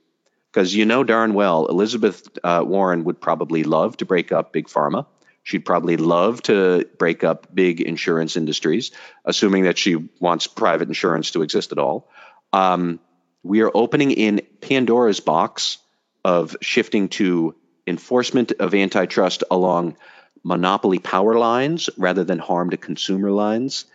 [0.52, 4.66] Because you know darn well, Elizabeth uh, Warren would probably love to break up big
[4.66, 5.06] pharma.
[5.42, 8.90] She'd probably love to break up big insurance industries,
[9.24, 12.08] assuming that she wants private insurance to exist at all.
[12.52, 13.00] Um,
[13.42, 15.78] we are opening in Pandora's box
[16.24, 17.54] of shifting to
[17.86, 19.96] enforcement of antitrust along
[20.44, 23.86] monopoly power lines rather than harm to consumer lines.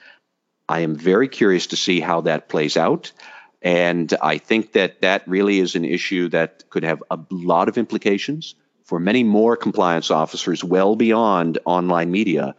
[0.67, 3.11] I am very curious to see how that plays out.
[3.61, 7.77] And I think that that really is an issue that could have a lot of
[7.77, 12.55] implications for many more compliance officers well beyond online media.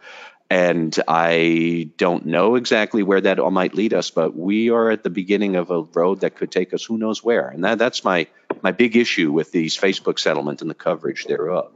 [0.49, 5.03] and I don't know exactly where that all might lead us, but we are at
[5.03, 7.49] the beginning of a road that could take us who knows where.
[7.49, 8.27] And that, that's my,
[8.61, 11.73] my big issue with these Facebook settlement and the coverage thereof.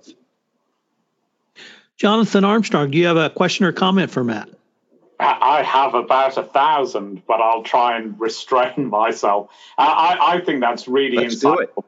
[1.98, 4.50] Jonathan Armstrong, do you have a question or comment for Matt?
[5.20, 9.52] I have about a thousand, but I'll try and restrain myself.
[9.78, 11.84] I, I think that's really Let's insightful,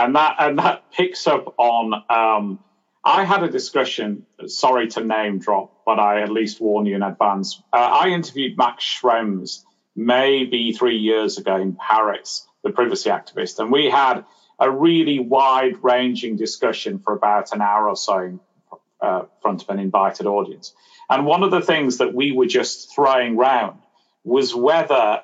[0.00, 1.94] and that and that picks up on.
[2.08, 2.58] Um,
[3.04, 4.26] I had a discussion.
[4.46, 7.62] Sorry to name drop, but I at least warn you in advance.
[7.72, 9.64] Uh, I interviewed Max Schrems
[9.96, 14.24] maybe three years ago in Paris, the privacy activist, and we had
[14.58, 18.40] a really wide-ranging discussion for about an hour or so in
[19.00, 20.74] uh, front of an invited audience.
[21.08, 23.80] And one of the things that we were just throwing round
[24.22, 25.22] was whether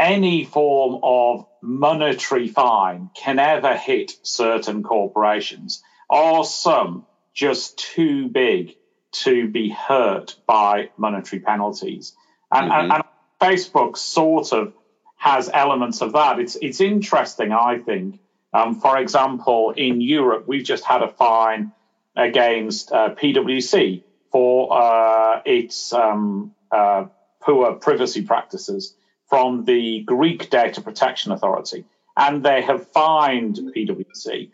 [0.00, 8.76] any form of monetary fine can ever hit certain corporations, or some just too big
[9.12, 12.14] to be hurt by monetary penalties.
[12.50, 12.80] And, mm-hmm.
[12.80, 13.04] and, and
[13.40, 14.72] Facebook sort of
[15.16, 16.40] has elements of that.
[16.40, 18.20] It's it's interesting, I think.
[18.52, 21.72] Um, for example, in Europe, we've just had a fine
[22.16, 27.04] against uh, PwC for uh, its um, uh,
[27.40, 28.94] poor privacy practices
[29.30, 31.86] from the Greek Data Protection Authority.
[32.16, 34.50] And they have fined PwC,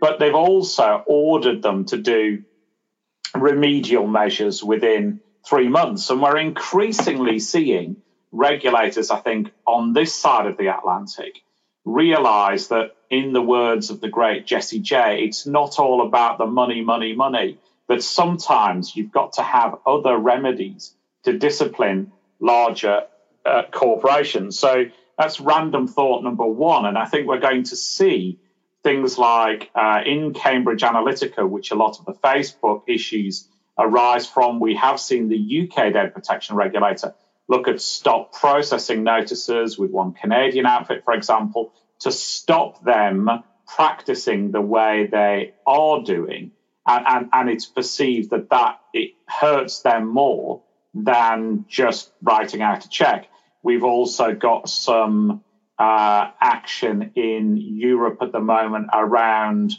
[0.00, 2.44] but they've also ordered them to do
[3.34, 6.08] remedial measures within three months.
[6.08, 7.96] And we're increasingly seeing
[8.32, 11.42] regulators, I think, on this side of the Atlantic
[11.84, 16.46] realize that, in the words of the great Jesse J, it's not all about the
[16.46, 17.58] money, money, money
[17.90, 23.02] but sometimes you've got to have other remedies to discipline larger
[23.44, 24.58] uh, corporations.
[24.58, 24.86] So
[25.18, 26.86] that's random thought number one.
[26.86, 28.38] And I think we're going to see
[28.82, 33.48] things like uh, in Cambridge Analytica, which a lot of the Facebook issues
[33.78, 34.60] arise from.
[34.60, 37.14] We have seen the UK data protection regulator
[37.48, 43.28] look at stop processing notices with one Canadian outfit, for example, to stop them
[43.66, 46.52] practicing the way they are doing
[46.86, 50.62] and, and, and it's perceived that that it hurts them more
[50.94, 53.28] than just writing out a check.
[53.62, 55.42] We've also got some
[55.78, 59.72] uh, action in Europe at the moment around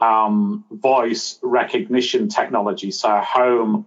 [0.00, 2.90] um, voice recognition technology.
[2.90, 3.86] So, home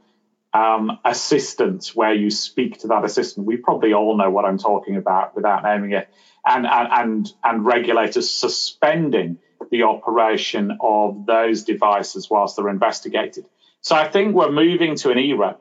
[0.54, 3.46] um, assistant, where you speak to that assistant.
[3.46, 6.08] We probably all know what I'm talking about without naming it.
[6.46, 13.46] And, and, and, and regulators suspending the operation of those devices whilst they're investigated.
[13.82, 15.58] So I think we're moving to an era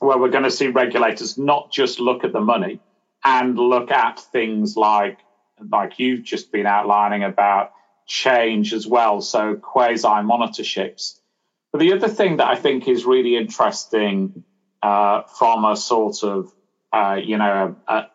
[0.00, 2.80] where we're going to see regulators not just look at the money
[3.24, 5.18] and look at things like
[5.70, 7.72] like you've just been outlining about
[8.06, 11.18] change as well, so quasi monitorships.
[11.70, 14.44] But the other thing that I think is really interesting
[14.82, 16.52] uh, from a sort of
[16.92, 18.06] uh, you know a,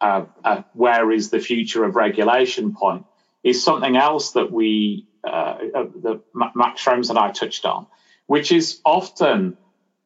[0.00, 3.06] a, a, where is the future of regulation point
[3.44, 7.86] is something else that we, uh, uh that Max Schrems and I touched on,
[8.26, 9.56] which is often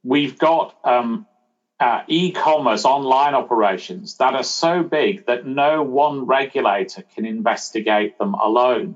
[0.04, 1.26] we've got um,
[1.82, 8.34] uh, e-commerce online operations that are so big that no one regulator can investigate them
[8.34, 8.94] alone.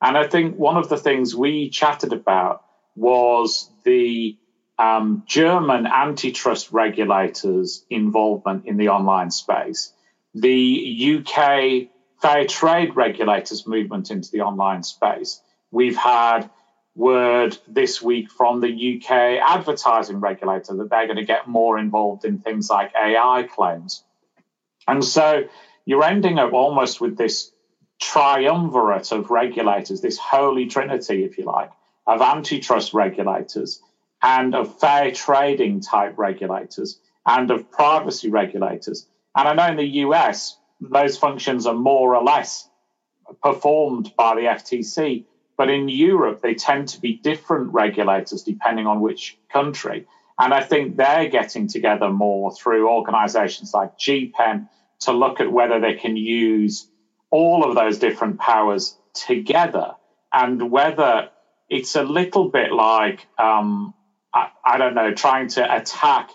[0.00, 2.64] And I think one of the things we chatted about
[2.96, 4.38] was the
[4.78, 9.92] um, German antitrust regulators' involvement in the online space,
[10.34, 11.90] the UK
[12.22, 15.42] fair trade regulators' movement into the online space.
[15.70, 16.48] We've had
[16.94, 19.10] word this week from the UK
[19.42, 24.04] advertising regulator that they're going to get more involved in things like AI claims.
[24.86, 25.44] And so
[25.84, 27.50] you're ending up almost with this
[28.00, 31.70] triumvirate of regulators, this holy trinity, if you like,
[32.06, 33.80] of antitrust regulators
[34.22, 39.06] and of fair trading type regulators and of privacy regulators.
[39.36, 42.68] And I know in the US, those functions are more or less
[43.42, 45.24] performed by the FTC.
[45.56, 50.06] But in Europe, they tend to be different regulators depending on which country.
[50.38, 54.66] And I think they're getting together more through organizations like GPEN
[55.00, 56.88] to look at whether they can use
[57.30, 59.92] all of those different powers together
[60.32, 61.30] and whether
[61.68, 63.94] it's a little bit like, um,
[64.34, 66.30] I, I don't know, trying to attack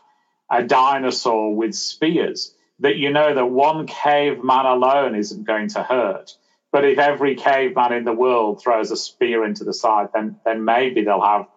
[0.49, 6.33] a dinosaur with spears that you know that one caveman alone isn't going to hurt.
[6.71, 10.63] But if every caveman in the world throws a spear into the side, then then
[10.63, 11.47] maybe they'll have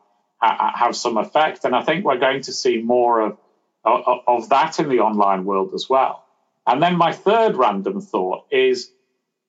[0.40, 1.64] have some effect.
[1.64, 3.38] And I think we're going to see more of
[3.84, 6.24] of, that in the online world as well.
[6.66, 8.90] And then my third random thought is,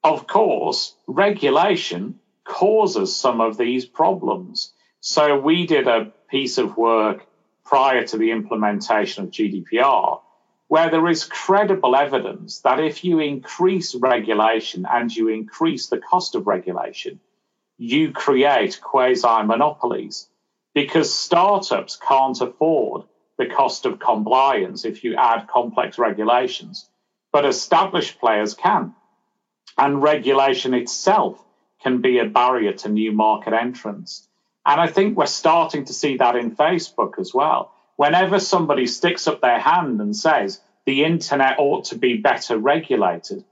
[0.03, 4.73] of course, regulation causes some of these problems.
[5.01, 7.27] So we did a piece of work
[7.63, 10.21] prior to the implementation of GDPR,
[10.73, 16.33] where there is credible evidence that if you increase regulation and you increase the cost
[16.33, 17.19] of regulation,
[17.77, 20.27] you create quasi monopolies
[20.73, 23.03] because startups can't afford
[23.37, 26.89] the cost of compliance if you add complex regulations,
[27.31, 28.95] but established players can.
[29.77, 31.39] And regulation itself
[31.83, 34.27] can be a barrier to new market entrants.
[34.65, 37.71] And I think we're starting to see that in Facebook as well.
[37.95, 43.45] Whenever somebody sticks up their hand and says the internet ought to be better regulated,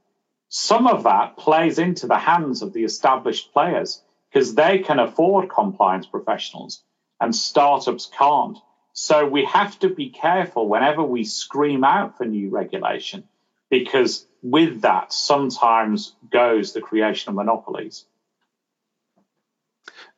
[0.49, 5.49] some of that plays into the hands of the established players because they can afford
[5.49, 6.83] compliance professionals
[7.19, 8.57] and startups can't.
[8.93, 13.23] So we have to be careful whenever we scream out for new regulation
[13.69, 18.05] because with that sometimes goes the creation of monopolies.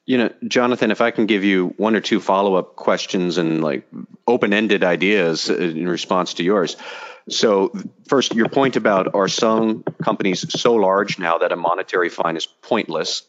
[0.05, 3.63] You know, Jonathan, if I can give you one or two follow up questions and
[3.63, 3.87] like
[4.27, 6.75] open ended ideas in response to yours.
[7.29, 7.71] So,
[8.09, 12.45] first, your point about are some companies so large now that a monetary fine is
[12.45, 13.23] pointless?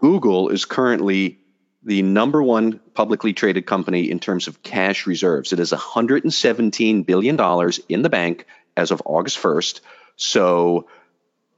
[0.00, 1.38] Google is currently
[1.84, 5.52] the number one publicly traded company in terms of cash reserves.
[5.52, 9.80] It is $117 billion in the bank as of August 1st.
[10.16, 10.88] So,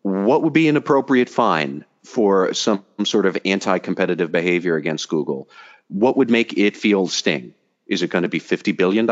[0.02, 5.49] what would be an appropriate fine for some sort of anti competitive behavior against Google?
[5.88, 7.55] What would make it feel sting?
[7.86, 9.07] Is it going to be $50 billion?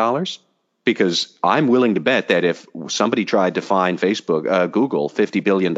[0.85, 5.43] Because I'm willing to bet that if somebody tried to fine Facebook, uh, Google, $50
[5.43, 5.75] billion,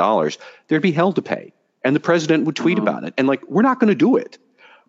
[0.67, 1.53] there'd be hell to pay.
[1.85, 2.91] And the president would tweet uh-huh.
[2.91, 3.15] about it.
[3.17, 4.39] And like, we're not going to do it.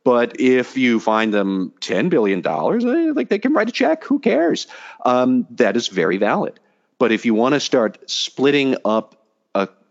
[0.04, 4.20] But if you find them $10 billion, eh, like they can write a check, who
[4.20, 4.68] cares?
[5.06, 6.60] Um, that is very valid.
[6.98, 9.19] But if you want to start splitting up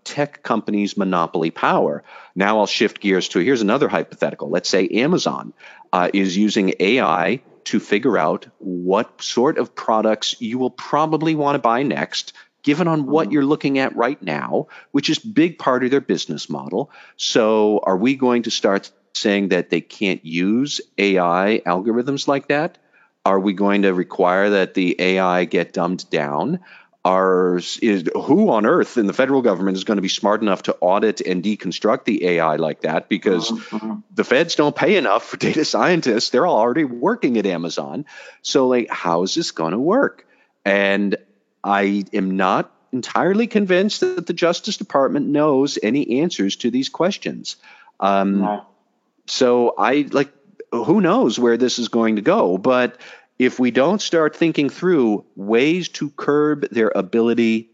[0.08, 2.02] tech companies' monopoly power,
[2.34, 4.48] now I'll shift gears to here's another hypothetical.
[4.48, 5.52] Let's say Amazon
[5.92, 11.56] uh, is using AI to figure out what sort of products you will probably want
[11.56, 12.32] to buy next
[12.62, 16.48] given on what you're looking at right now, which is big part of their business
[16.48, 16.90] model.
[17.16, 22.78] So are we going to start saying that they can't use AI algorithms like that?
[23.24, 26.60] Are we going to require that the AI get dumbed down?
[27.04, 30.64] Are, is, who on earth in the federal government is going to be smart enough
[30.64, 33.08] to audit and deconstruct the AI like that?
[33.08, 34.00] Because mm-hmm.
[34.14, 36.30] the feds don't pay enough for data scientists.
[36.30, 38.04] They're already working at Amazon.
[38.42, 40.26] So, like, how is this going to work?
[40.64, 41.16] And
[41.64, 47.56] I am not entirely convinced that the Justice Department knows any answers to these questions.
[48.00, 48.66] Um, no.
[49.26, 50.32] So I like
[50.72, 52.98] who knows where this is going to go, but
[53.38, 57.70] if we don't start thinking through ways to curb their ability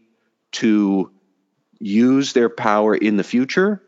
[0.51, 1.11] to
[1.79, 3.81] use their power in the future,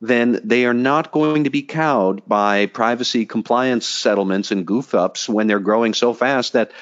[0.00, 5.28] then they are not going to be cowed by privacy compliance settlements and goof ups
[5.28, 6.72] when they're growing so fast that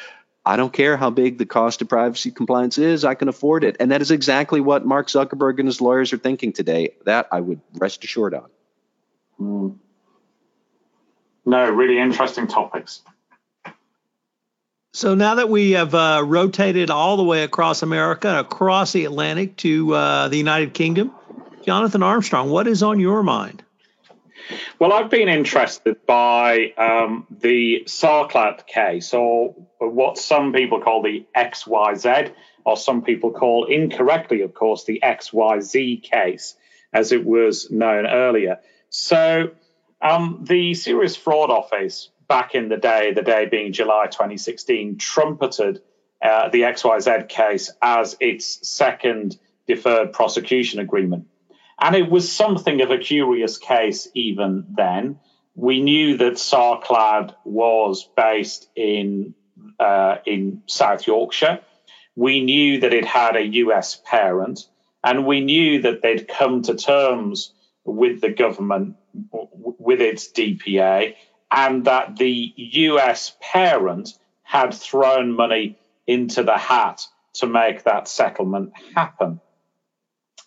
[0.45, 3.77] I don't care how big the cost of privacy compliance is, I can afford it.
[3.79, 6.95] And that is exactly what Mark Zuckerberg and his lawyers are thinking today.
[7.05, 8.51] That I would rest assured on.
[9.41, 9.77] Mm.
[11.47, 13.03] No, really interesting topics.
[14.95, 19.57] So now that we have uh, rotated all the way across America, across the Atlantic
[19.59, 21.13] to uh, the United Kingdom,
[21.65, 23.65] Jonathan Armstrong, what is on your mind?
[24.79, 31.25] Well, I've been interested by um, the Sarclad case, or what some people call the
[31.35, 32.35] XYZ,
[32.67, 36.55] or some people call incorrectly, of course, the XYZ case,
[36.93, 38.59] as it was known earlier.
[38.91, 39.53] So
[40.03, 45.83] um, the Serious Fraud Office, back in the day, the day being July 2016, trumpeted
[46.23, 51.27] uh, the XYZ case as its second deferred prosecution agreement.
[51.79, 55.19] And it was something of a curious case even then.
[55.55, 59.35] We knew that Sarclad was based in,
[59.79, 61.61] uh, in South Yorkshire.
[62.17, 64.61] We knew that it had a US parent.
[65.05, 67.53] And we knew that they'd come to terms
[67.85, 68.97] with the government
[69.31, 71.17] with its DPA,
[71.53, 78.73] and that the US parent had thrown money into the hat to make that settlement
[78.95, 79.41] happen.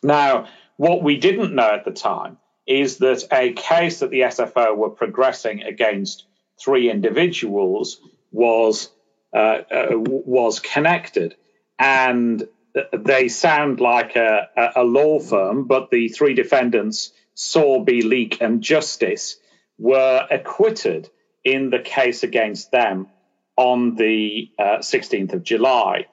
[0.04, 0.48] Now,
[0.78, 2.38] what we didn't know at the time
[2.68, 6.26] is that a case that the SFO were progressing against
[6.60, 8.00] three individuals
[8.32, 8.90] was
[9.34, 11.36] uh, uh, was connected,
[11.78, 12.48] and
[12.94, 19.38] they sound like a, a law firm, but the three defendants Sorby, Leek, and Justice
[19.78, 21.10] were acquitted
[21.44, 23.08] in the case against them
[23.56, 26.08] on the uh, 16th of July.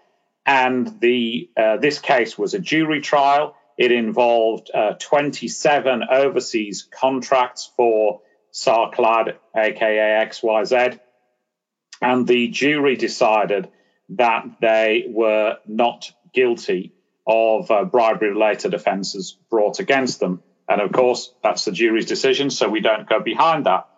[0.45, 3.55] And the uh, this case was a jury trial.
[3.79, 8.21] It involved uh, 27 overseas contracts for
[8.53, 10.99] Sarclad, aka XYZ.
[12.01, 13.71] and the jury decided
[14.11, 16.93] that they were not guilty
[17.27, 20.43] of uh, bribery related offences brought against them.
[20.73, 23.89] And of course, that's the jury's decision, so we don't go behind that.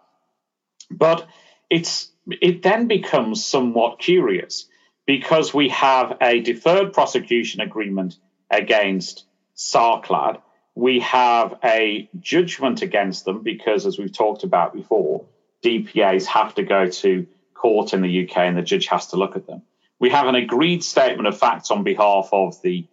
[0.90, 1.26] But
[1.70, 4.66] it's it then becomes somewhat curious
[5.06, 8.16] because we have a deferred prosecution agreement
[8.50, 9.24] against
[9.56, 10.40] SARCLAD.
[10.74, 15.26] We have a judgment against them because, as we've talked about before,
[15.62, 19.36] DPAs have to go to court in the UK and the judge has to look
[19.36, 19.62] at them.
[20.00, 22.86] We have an agreed statement of facts on behalf of the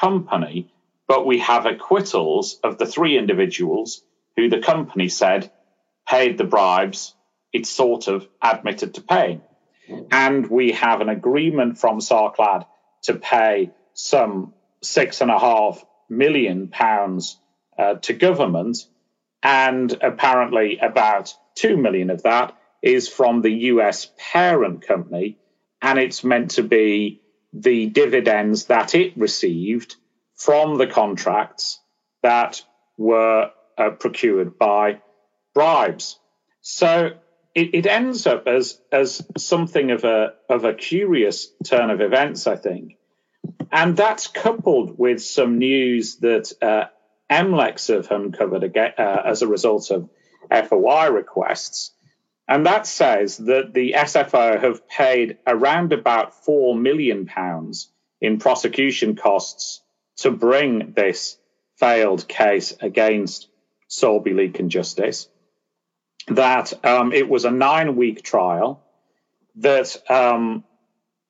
[0.00, 0.72] company,
[1.08, 4.02] but we have acquittals of the three individuals
[4.36, 5.50] who the company said
[6.06, 7.14] paid the bribes
[7.56, 9.40] it's sort of admitted to paying.
[10.10, 12.66] And we have an agreement from SARCLAD
[13.04, 14.52] to pay some
[14.82, 17.38] six and a half million pounds
[17.78, 18.86] uh, to government,
[19.42, 25.38] and apparently about two million of that is from the US parent company,
[25.80, 29.96] and it's meant to be the dividends that it received
[30.36, 31.80] from the contracts
[32.22, 32.62] that
[32.96, 35.00] were uh, procured by
[35.54, 36.18] bribes.
[36.60, 37.12] So
[37.54, 42.46] it, it, ends up as as something of a of a curious turn of events,
[42.46, 42.98] I think,
[43.72, 46.84] and that's coupled with some news that uh,
[47.30, 50.08] MLEX have uncovered again, uh, as a result of
[50.50, 51.92] FOI requests,
[52.48, 59.16] and that says that the SFO have paid around about four million pounds in prosecution
[59.16, 59.82] costs
[60.16, 61.38] to bring this
[61.76, 63.48] failed case against
[63.88, 65.28] Sorby Leek and Justice
[66.28, 68.82] that um, it was a nine week trial
[69.56, 70.64] that um,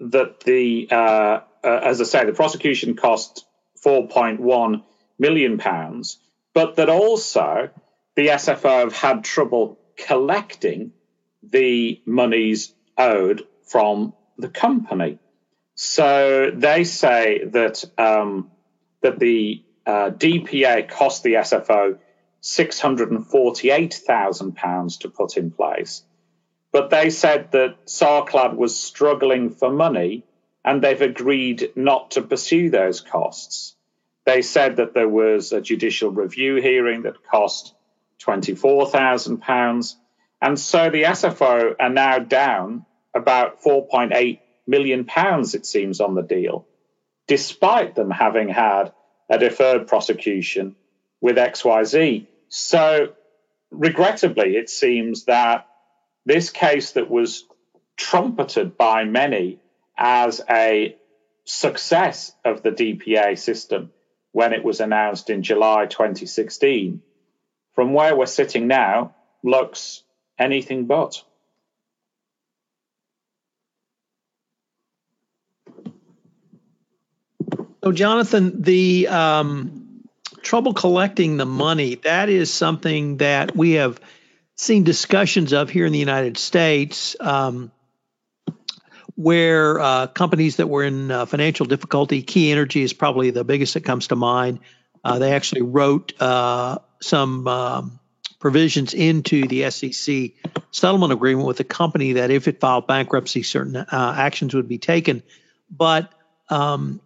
[0.00, 3.44] that the uh, uh, as I say the prosecution cost
[3.84, 4.82] 4.1
[5.18, 6.18] million pounds,
[6.54, 7.70] but that also
[8.14, 10.92] the SFO have had trouble collecting
[11.42, 15.18] the monies owed from the company.
[15.74, 18.50] So they say that um,
[19.02, 21.98] that the uh, DPA cost the SFO
[22.42, 26.04] £648,000 to put in place.
[26.72, 30.24] But they said that SARCLAD was struggling for money
[30.64, 33.74] and they've agreed not to pursue those costs.
[34.24, 37.74] They said that there was a judicial review hearing that cost
[38.20, 39.94] £24,000.
[40.42, 42.84] And so the SFO are now down
[43.14, 46.66] about £4.8 million, it seems, on the deal,
[47.26, 48.92] despite them having had
[49.28, 50.76] a deferred prosecution
[51.20, 52.26] with XYZ.
[52.48, 53.12] So,
[53.70, 55.66] regrettably, it seems that
[56.24, 57.44] this case that was
[57.96, 59.58] trumpeted by many
[59.96, 60.96] as a
[61.44, 63.90] success of the DPA system
[64.32, 67.00] when it was announced in July 2016,
[67.74, 70.02] from where we're sitting now, looks
[70.38, 71.22] anything but.
[77.86, 80.02] So, Jonathan, the um,
[80.42, 84.00] trouble collecting the money, that is something that we have
[84.56, 87.14] seen discussions of here in the United States.
[87.20, 87.70] Um,
[89.14, 93.74] where uh, companies that were in uh, financial difficulty, Key Energy is probably the biggest
[93.74, 94.58] that comes to mind.
[95.04, 98.00] Uh, they actually wrote uh, some um,
[98.40, 100.32] provisions into the SEC
[100.72, 104.78] settlement agreement with the company that if it filed bankruptcy, certain uh, actions would be
[104.78, 105.22] taken.
[105.70, 106.12] But
[106.48, 107.00] um,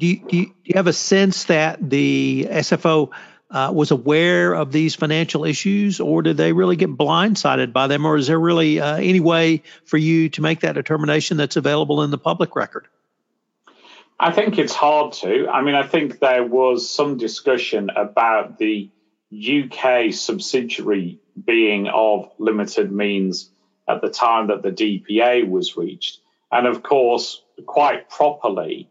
[0.00, 3.10] do you, do you, do you have a sense that the SFO
[3.50, 8.06] uh, was aware of these financial issues, or did they really get blindsided by them,
[8.06, 12.02] or is there really uh, any way for you to make that determination that's available
[12.02, 12.86] in the public record?
[14.18, 15.48] I think it's hard to.
[15.48, 18.90] I mean, I think there was some discussion about the
[19.32, 23.50] UK subsidiary being of limited means
[23.88, 26.20] at the time that the DPA was reached.
[26.52, 28.89] And of course, quite properly,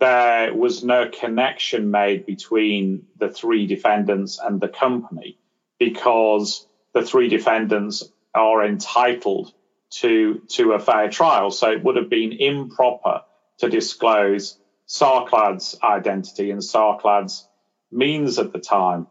[0.00, 5.38] there was no connection made between the three defendants and the company
[5.78, 9.52] because the three defendants are entitled
[9.90, 11.50] to to a fair trial.
[11.50, 13.22] So it would have been improper
[13.58, 17.48] to disclose SARCLAD's identity and SARCLAD's
[17.90, 19.06] means at the time.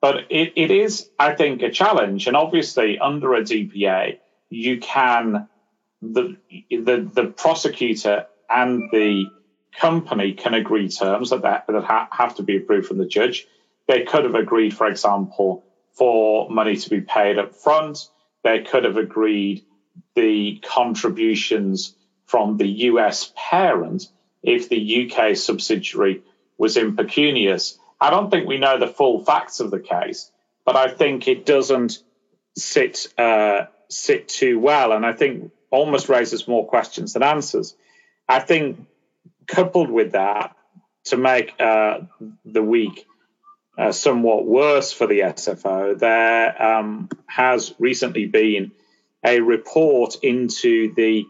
[0.00, 2.26] But it, it is, I think, a challenge.
[2.26, 4.18] And obviously, under a DPA,
[4.50, 5.48] you can
[6.00, 6.36] the
[6.70, 9.26] the, the prosecutor and the
[9.76, 13.46] company can agree terms that, that, that ha- have to be approved from the judge.
[13.88, 18.08] They could have agreed, for example, for money to be paid up front.
[18.42, 19.64] They could have agreed
[20.14, 21.94] the contributions
[22.26, 24.08] from the US parent
[24.42, 26.22] if the UK subsidiary
[26.58, 27.78] was impecunious.
[28.00, 30.30] I don't think we know the full facts of the case,
[30.64, 31.98] but I think it doesn't
[32.56, 34.92] sit uh, sit too well.
[34.92, 37.74] And I think almost raises more questions than answers.
[38.28, 38.86] I think,
[39.46, 40.56] coupled with that,
[41.04, 42.00] to make uh,
[42.44, 43.06] the week
[43.76, 48.72] uh, somewhat worse for the SFO, there um, has recently been
[49.24, 51.24] a report into the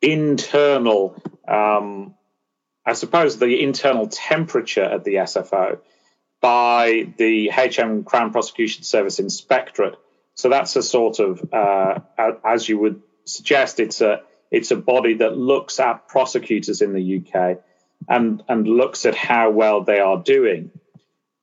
[0.00, 2.14] internal, um,
[2.84, 5.78] I suppose, the internal temperature at the SFO
[6.40, 9.96] by the HM Crown Prosecution Service Inspectorate.
[10.34, 12.00] So that's a sort of, uh,
[12.44, 14.22] as you would suggest, it's a
[14.56, 17.58] it's a body that looks at prosecutors in the UK
[18.08, 20.70] and and looks at how well they are doing.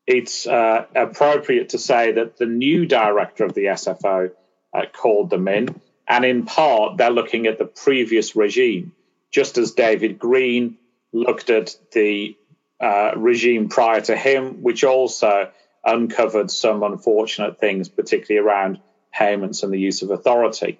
[0.07, 4.31] It's uh, appropriate to say that the new director of the SFO
[4.73, 8.93] uh, called them in, and in part they're looking at the previous regime,
[9.31, 10.77] just as David Green
[11.11, 12.35] looked at the
[12.79, 15.51] uh, regime prior to him, which also
[15.85, 18.79] uncovered some unfortunate things, particularly around
[19.13, 20.79] payments and the use of authority.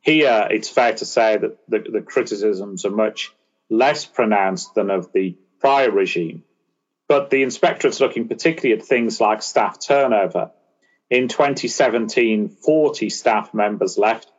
[0.00, 3.32] Here, it's fair to say that the, the criticisms are much
[3.68, 6.44] less pronounced than of the prior regime.
[7.08, 10.52] But the inspectorate's looking particularly at things like staff turnover.
[11.10, 14.30] In 2017, 40 staff members left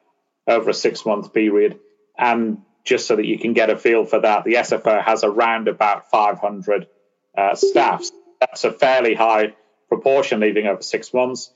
[0.48, 1.80] over a six month period.
[2.18, 5.68] And just so that you can get a feel for that, the SFO has around
[5.68, 6.88] about 500
[7.38, 8.06] uh, staff.
[8.40, 9.54] That's a fairly high
[9.88, 11.52] proportion leaving over six months.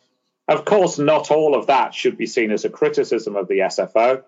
[0.48, 4.24] Of course, not all of that should be seen as a criticism of the SFO.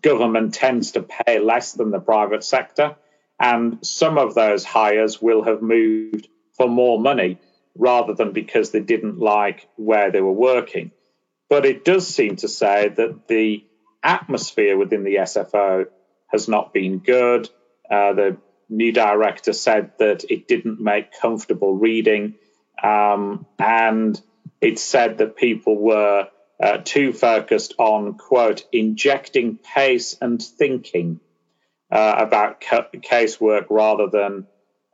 [0.00, 2.96] Government tends to pay less than the private sector,
[3.38, 7.38] and some of those hires will have moved for more money
[7.76, 10.90] rather than because they didn't like where they were working.
[11.48, 13.64] But it does seem to say that the
[14.02, 15.86] atmosphere within the SFO
[16.28, 17.48] has not been good.
[17.90, 18.36] Uh, the
[18.68, 22.34] new director said that it didn't make comfortable reading,
[22.82, 24.20] um, and
[24.60, 26.28] it said that people were
[26.62, 31.20] uh, too focused on, quote, injecting pace and thinking
[31.90, 34.46] uh, about ca- casework rather than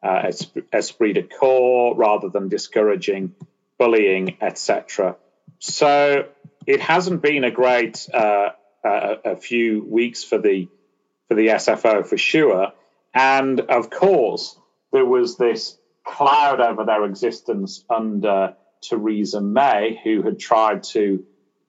[0.02, 0.30] uh,
[0.72, 3.34] esprit de corps, rather than discouraging
[3.78, 5.16] bullying, etc.
[5.58, 6.28] So
[6.66, 8.50] it hasn't been a great uh,
[8.84, 10.68] a few weeks for the
[11.28, 12.72] for the SFO for sure.
[13.12, 14.58] And of course,
[14.92, 18.54] there was this cloud over their existence under
[18.89, 21.24] Theresa May, who had tried to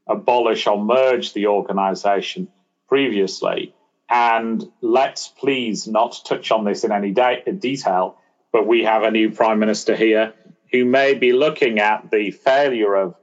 [0.07, 2.47] abolish or merge the organization
[2.87, 3.73] previously.
[4.09, 8.17] And let's please not touch on this in any de- detail,
[8.53, 10.33] but we have a new prime minister here
[10.71, 13.15] who may be looking at the failure of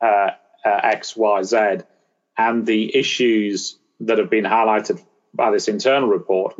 [0.00, 0.30] uh,
[0.64, 1.84] uh, XYZ
[2.36, 6.54] and the issues that have been highlighted by this internal report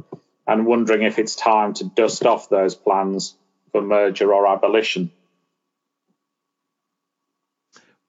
[0.46, 3.36] and wondering if it's time to dust off those plans
[3.72, 5.10] for merger or abolition.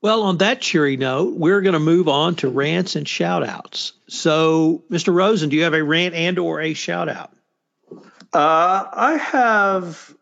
[0.06, 3.94] Well, on that cheery note, we're going to move on to rants and shout outs.
[4.08, 5.12] So, Mr.
[5.12, 7.32] Rosen, do you have a rant and or a shout out?
[8.32, 10.16] Uh, I have,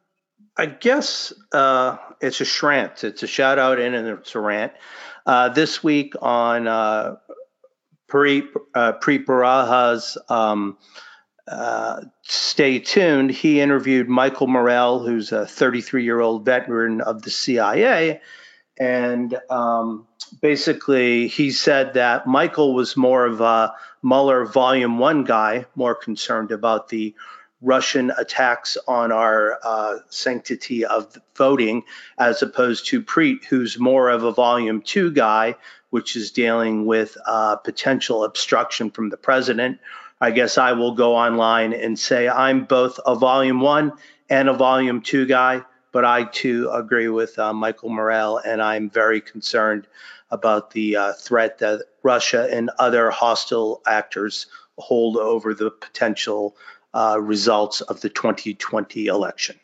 [0.55, 3.03] I guess uh, it's a shrant.
[3.03, 4.71] It's a shout out and it's a rant.
[5.25, 7.17] Uh, this week on uh,
[8.07, 8.93] Pri, uh,
[10.29, 10.77] um,
[11.45, 17.31] uh, Stay Tuned, he interviewed Michael Morell, who's a 33 year old veteran of the
[17.31, 18.21] CIA
[18.79, 20.07] and um,
[20.41, 26.51] basically he said that Michael was more of a Mueller Volume One guy, more concerned
[26.51, 27.15] about the
[27.61, 31.83] Russian attacks on our uh, sanctity of voting,
[32.17, 35.55] as opposed to Preet, who's more of a Volume Two guy,
[35.89, 39.79] which is dealing with uh, potential obstruction from the president.
[40.19, 43.93] I guess I will go online and say I'm both a Volume One
[44.29, 45.63] and a Volume Two guy
[45.93, 49.87] but I too agree with uh, Michael Morell, and I'm very concerned
[50.29, 54.47] about the uh, threat that Russia and other hostile actors
[54.79, 56.57] hold over the potential
[56.93, 59.55] uh, results of the 2020 election.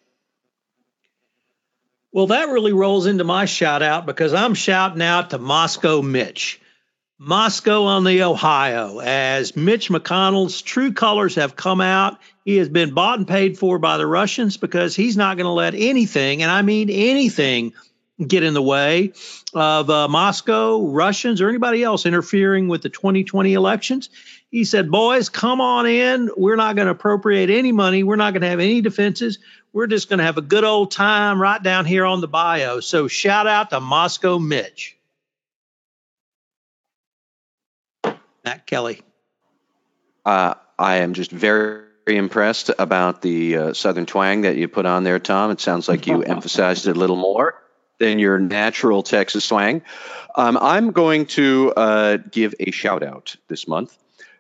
[2.12, 6.62] Well, that really rolls into my shout out because I'm shouting out to Moscow Mitch.
[7.22, 12.18] Moscow on the Ohio, as Mitch McConnell's true colors have come out.
[12.46, 15.52] He has been bought and paid for by the Russians because he's not going to
[15.52, 17.74] let anything, and I mean anything,
[18.26, 19.12] get in the way
[19.54, 24.10] of uh, Moscow, Russians, or anybody else interfering with the 2020 elections.
[24.50, 26.30] He said, Boys, come on in.
[26.38, 28.02] We're not going to appropriate any money.
[28.04, 29.40] We're not going to have any defenses.
[29.74, 32.80] We're just going to have a good old time right down here on the bio.
[32.80, 34.99] So shout out to Moscow Mitch.
[38.44, 39.02] Matt Kelly.
[40.26, 44.86] Uh, I am just very, very impressed about the uh, Southern twang that you put
[44.86, 45.52] on there, Tom.
[45.52, 47.56] It sounds like you emphasized it a little more
[48.00, 49.82] than your natural Texas twang.
[50.36, 53.98] Um, I'm going to uh, give a shout out this month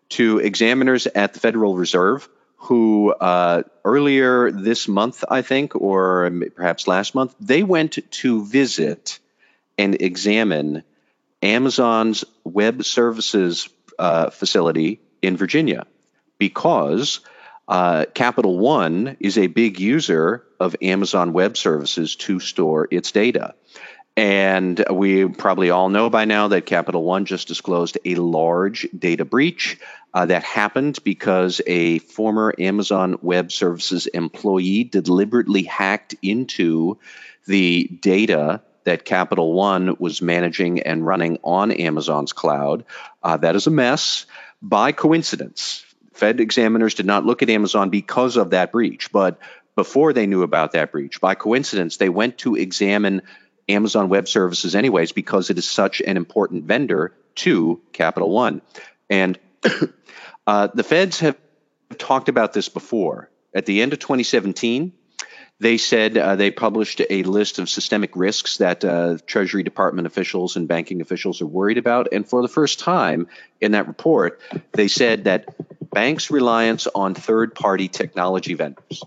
[0.10, 2.28] to examiners at the Federal Reserve
[2.60, 9.20] who uh, earlier this month, I think, or perhaps last month, they went to visit
[9.78, 10.84] and examine
[11.42, 13.70] Amazon's web services
[14.00, 15.86] uh, facility in Virginia
[16.40, 17.20] because
[17.68, 23.54] uh, Capital One is a big user of Amazon Web Services to store its data.
[24.18, 29.24] And we probably all know by now that Capital One just disclosed a large data
[29.24, 29.78] breach
[30.14, 36.98] uh, that happened because a former Amazon Web Services employee deliberately hacked into
[37.46, 42.86] the data that Capital One was managing and running on Amazon's cloud.
[43.22, 44.26] Uh, that is a mess.
[44.64, 49.38] By coincidence, Fed examiners did not look at Amazon because of that breach, but
[49.76, 53.22] before they knew about that breach, by coincidence, they went to examine
[53.70, 58.64] Amazon Web Services anyways because it is such an important vendor to Capital One.
[59.08, 59.38] And
[60.48, 61.38] uh, the feds have
[62.00, 63.30] talked about this before.
[63.54, 64.94] At the end of 2017,
[65.60, 70.56] they said uh, they published a list of systemic risks that uh, Treasury Department officials
[70.56, 72.08] and banking officials are worried about.
[72.14, 73.28] And for the first time
[73.60, 74.40] in that report,
[74.72, 75.54] they said that
[75.92, 79.04] banks' reliance on third party technology vendors,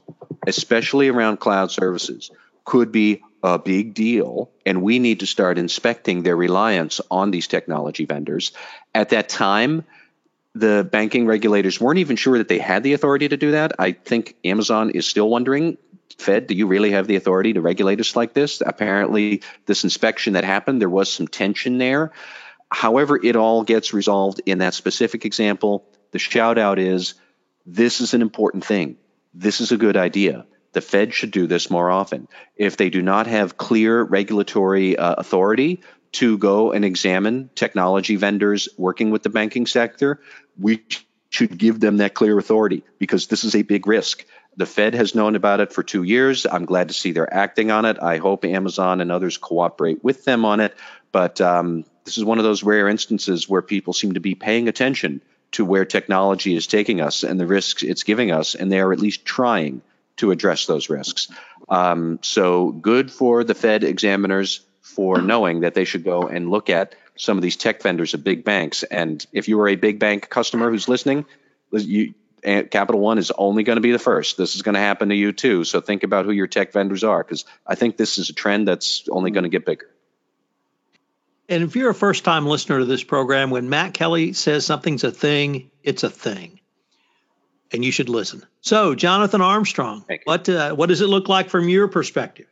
[0.47, 2.31] especially around cloud services,
[2.65, 4.51] could be a big deal.
[4.67, 8.53] And we need to start inspecting their reliance on these technology vendors.
[8.95, 9.85] At that time,
[10.55, 13.73] the banking regulators weren't even sure that they had the authority to do that.
[13.79, 15.79] I think Amazon is still wondering
[16.19, 18.63] Fed, do you really have the authority to regulate us like this?
[18.65, 22.13] Apparently, this inspection that happened, there was some tension there.
[22.71, 25.85] However, it all gets resolved in that specific example.
[26.13, 27.15] The shout out is
[27.67, 28.97] this is an important thing.
[29.35, 30.47] This is a good idea.
[30.73, 32.29] The Fed should do this more often.
[32.57, 35.83] If they do not have clear regulatory uh, authority
[36.13, 40.21] to go and examine technology vendors working with the banking sector,
[40.59, 40.83] we
[41.31, 44.25] should give them that clear authority because this is a big risk.
[44.57, 46.47] The Fed has known about it for two years.
[46.47, 47.99] I'm glad to see they're acting on it.
[48.03, 50.75] I hope Amazon and others cooperate with them on it.
[51.11, 54.69] But um, this is one of those rare instances where people seem to be paying
[54.69, 55.23] attention
[55.53, 58.93] to where technology is taking us and the risks it's giving us, and they are
[58.93, 59.83] at least trying
[60.17, 61.29] to address those risks.
[61.69, 66.69] Um, so good for the Fed examiners for knowing that they should go and look
[66.69, 68.83] at some of these tech vendors of big banks.
[68.83, 71.25] And if you are a big bank customer who's listening,
[71.71, 74.37] you, Capital One is only going to be the first.
[74.37, 75.65] This is going to happen to you too.
[75.65, 78.67] So think about who your tech vendors are because I think this is a trend
[78.67, 79.89] that's only going to get bigger.
[81.49, 85.05] And if you're a first time listener to this program, when Matt Kelly says something's
[85.05, 86.61] a thing, it's a thing.
[87.73, 88.45] And you should listen.
[88.61, 92.47] So, Jonathan Armstrong, what, uh, what does it look like from your perspective?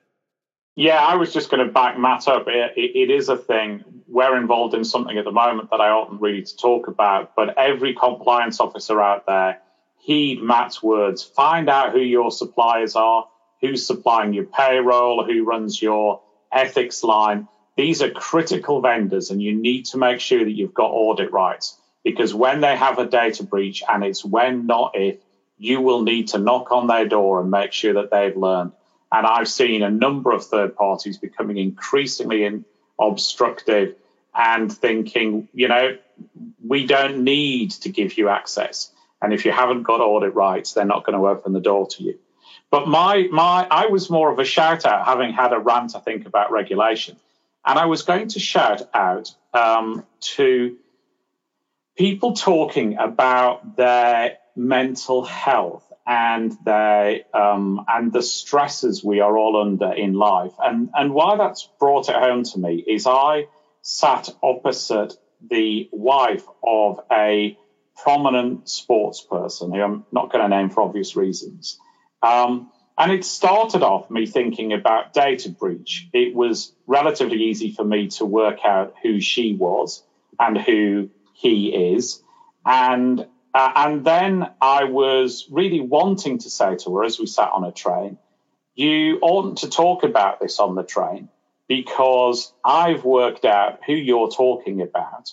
[0.77, 2.47] Yeah, I was just going to back Matt up.
[2.49, 3.85] It, it, it is a thing.
[4.09, 7.59] We're involved in something at the moment that I oughtn't really to talk about, but
[7.59, 9.61] every compliance officer out there
[10.01, 11.23] heed Matt's words.
[11.23, 13.29] Find out who your suppliers are,
[13.61, 17.47] who's supplying your payroll, who runs your ethics line.
[17.77, 21.77] These are critical vendors, and you need to make sure that you've got audit rights
[22.03, 25.19] because when they have a data breach, and it's when, not if,
[25.59, 28.73] you will need to knock on their door and make sure that they've learned.
[29.13, 32.65] And I've seen a number of third parties becoming increasingly in
[32.99, 33.97] obstructive
[34.35, 35.99] and thinking, you know,
[36.65, 38.91] we don't need to give you access.
[39.23, 42.03] And if you haven't got audit rights, they're not going to open the door to
[42.03, 42.19] you.
[42.71, 46.01] But my my I was more of a shout out, having had a rant, I
[46.01, 47.17] think, about regulation.
[47.65, 50.07] And I was going to shout out um,
[50.37, 50.77] to
[51.97, 59.61] people talking about their mental health and their um, and the stresses we are all
[59.61, 60.53] under in life.
[60.59, 63.47] And and why that's brought it home to me is I
[63.83, 65.15] sat opposite
[65.49, 67.59] the wife of a
[68.03, 71.79] prominent sports person who I'm not going to name for obvious reasons.
[72.23, 76.09] Um, and it started off me thinking about data breach.
[76.13, 80.03] It was relatively easy for me to work out who she was
[80.39, 82.23] and who he is.
[82.65, 87.51] And uh, and then I was really wanting to say to her as we sat
[87.53, 88.19] on a train,
[88.75, 91.29] you oughtn't to talk about this on the train
[91.67, 95.31] because I've worked out who you're talking about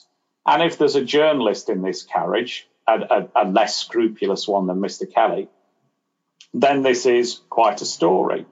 [0.48, 2.94] and if there's a journalist in this carriage, a,
[3.36, 5.12] a, a less scrupulous one than Mr.
[5.12, 5.50] Kelly,
[6.54, 8.46] then this is quite a story.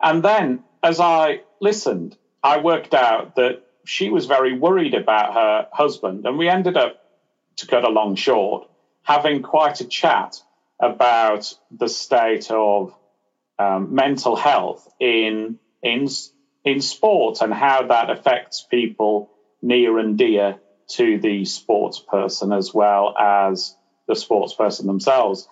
[0.00, 5.68] And then as I listened, I worked out that she was very worried about her
[5.72, 6.26] husband.
[6.26, 7.02] And we ended up,
[7.56, 8.68] to cut a long short,
[9.02, 10.40] having quite a chat
[10.80, 12.94] about the state of
[13.58, 16.08] um, mental health in, in,
[16.64, 19.30] in sport and how that affects people
[19.62, 20.58] near and dear
[20.88, 23.76] to the sports person as well as
[24.06, 25.48] the sports person themselves.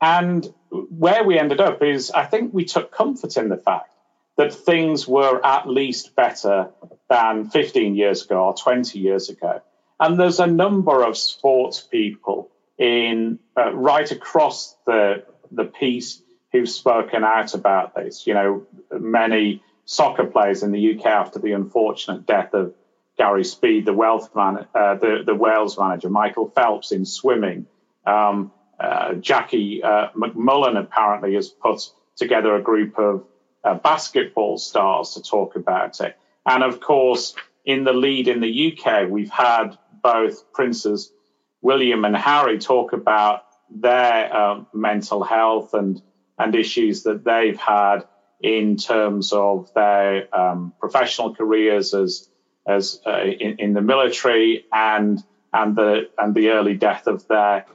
[0.00, 3.90] And where we ended up is I think we took comfort in the fact
[4.36, 6.70] that things were at least better
[7.10, 9.60] than 15 years ago or 20 years ago.
[10.00, 16.22] And there's a number of sports people in uh, right across the the piece
[16.52, 18.26] who've spoken out about this.
[18.26, 22.74] You know, many soccer players in the UK after the unfortunate death of
[23.18, 27.66] Gary Speed, the wealth man, uh, the the Wales manager, Michael Phelps in swimming.
[28.06, 31.82] Um, uh, Jackie uh, MacMullan apparently has put
[32.16, 33.24] together a group of
[33.64, 36.16] uh, basketball stars to talk about it.
[36.46, 41.12] And of course, in the lead in the UK, we've had both princes
[41.60, 46.00] William and Harry talk about their uh, mental health and
[46.38, 48.04] and issues that they've had
[48.40, 52.27] in terms of their um, professional careers as
[52.68, 57.66] as uh, in, in, the military and and the and the early death of their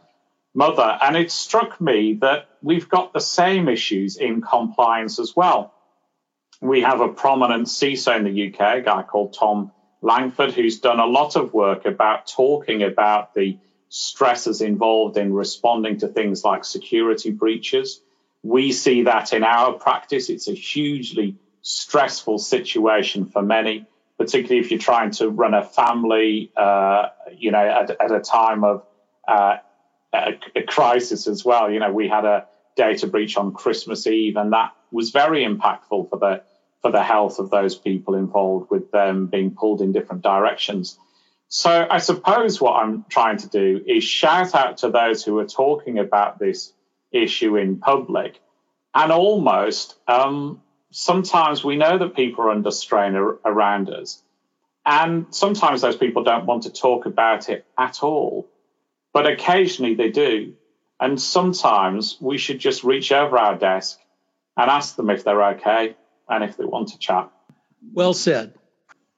[0.53, 0.97] mother.
[1.01, 5.73] And it struck me that we've got the same issues in compliance as well.
[6.61, 9.71] We have a prominent CISO in the UK, a guy called Thom
[10.01, 13.57] Langford, who's done a lot of work about talking about the
[13.89, 18.01] stresses involved in responding to things like security breaches.
[18.43, 20.29] We see that in our practice.
[20.29, 23.85] It's a hugely stressful situation for many,
[24.17, 28.63] particularly if you're trying to run a family, uh, you know, at, at, a time
[28.63, 28.85] of
[29.27, 29.57] uh,
[30.13, 31.71] a, crisis as well.
[31.71, 36.09] You know, we had a data breach on Christmas Eve, and that was very impactful
[36.09, 36.43] for the
[36.81, 40.97] for the health of those people involved, with them being pulled in different directions.
[41.47, 45.45] So I suppose what I'm trying to do is shout out to those who are
[45.45, 46.73] talking about this
[47.11, 48.41] issue in public,
[48.95, 50.62] and almost um,
[50.93, 54.21] sometimes we know that people are under strain ar- around us,
[54.85, 58.47] and sometimes those people don't want to talk about it at all,
[59.11, 60.53] but occasionally they do,
[60.99, 63.99] and sometimes we should just reach over our desk
[64.55, 65.95] and ask them if they're okay
[66.29, 67.29] and if they want to chat.
[67.91, 68.53] Well said.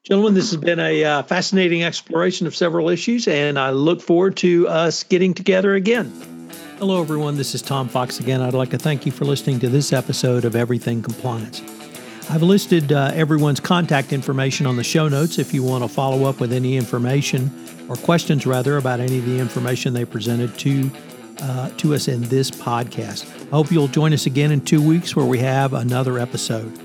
[0.03, 4.37] Gentlemen, this has been a uh, fascinating exploration of several issues, and I look forward
[4.37, 6.34] to us getting together again.
[6.77, 7.37] Hello, everyone.
[7.37, 8.41] This is Tom Fox again.
[8.41, 11.61] I'd like to thank you for listening to this episode of Everything Compliance.
[12.29, 16.25] I've listed uh, everyone's contact information on the show notes if you want to follow
[16.25, 17.49] up with any information
[17.87, 20.91] or questions, rather, about any of the information they presented to
[21.41, 23.25] uh, to us in this podcast.
[23.47, 26.77] I hope you'll join us again in two weeks where we have another episode.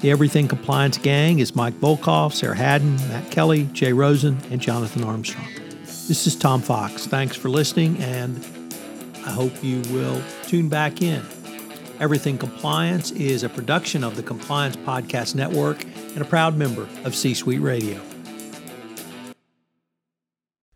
[0.00, 5.02] The Everything Compliance Gang is Mike Volkov, Sarah Harned, Matt Kelly, Jay Rosen, and Jonathan
[5.02, 5.48] Armstrong.
[6.06, 7.06] This is Tom Fox.
[7.06, 8.44] Thanks for listening, and
[9.26, 11.22] I hope you will tune back in.
[11.98, 17.14] Everything Compliance is a production of the Compliance Podcast Network and a proud member of
[17.14, 18.00] C Suite Radio.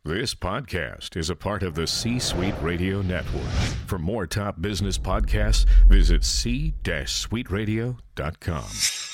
[0.03, 3.51] This podcast is a part of the C Suite Radio Network.
[3.87, 9.10] For more top business podcasts, visit c-suiteradio.com.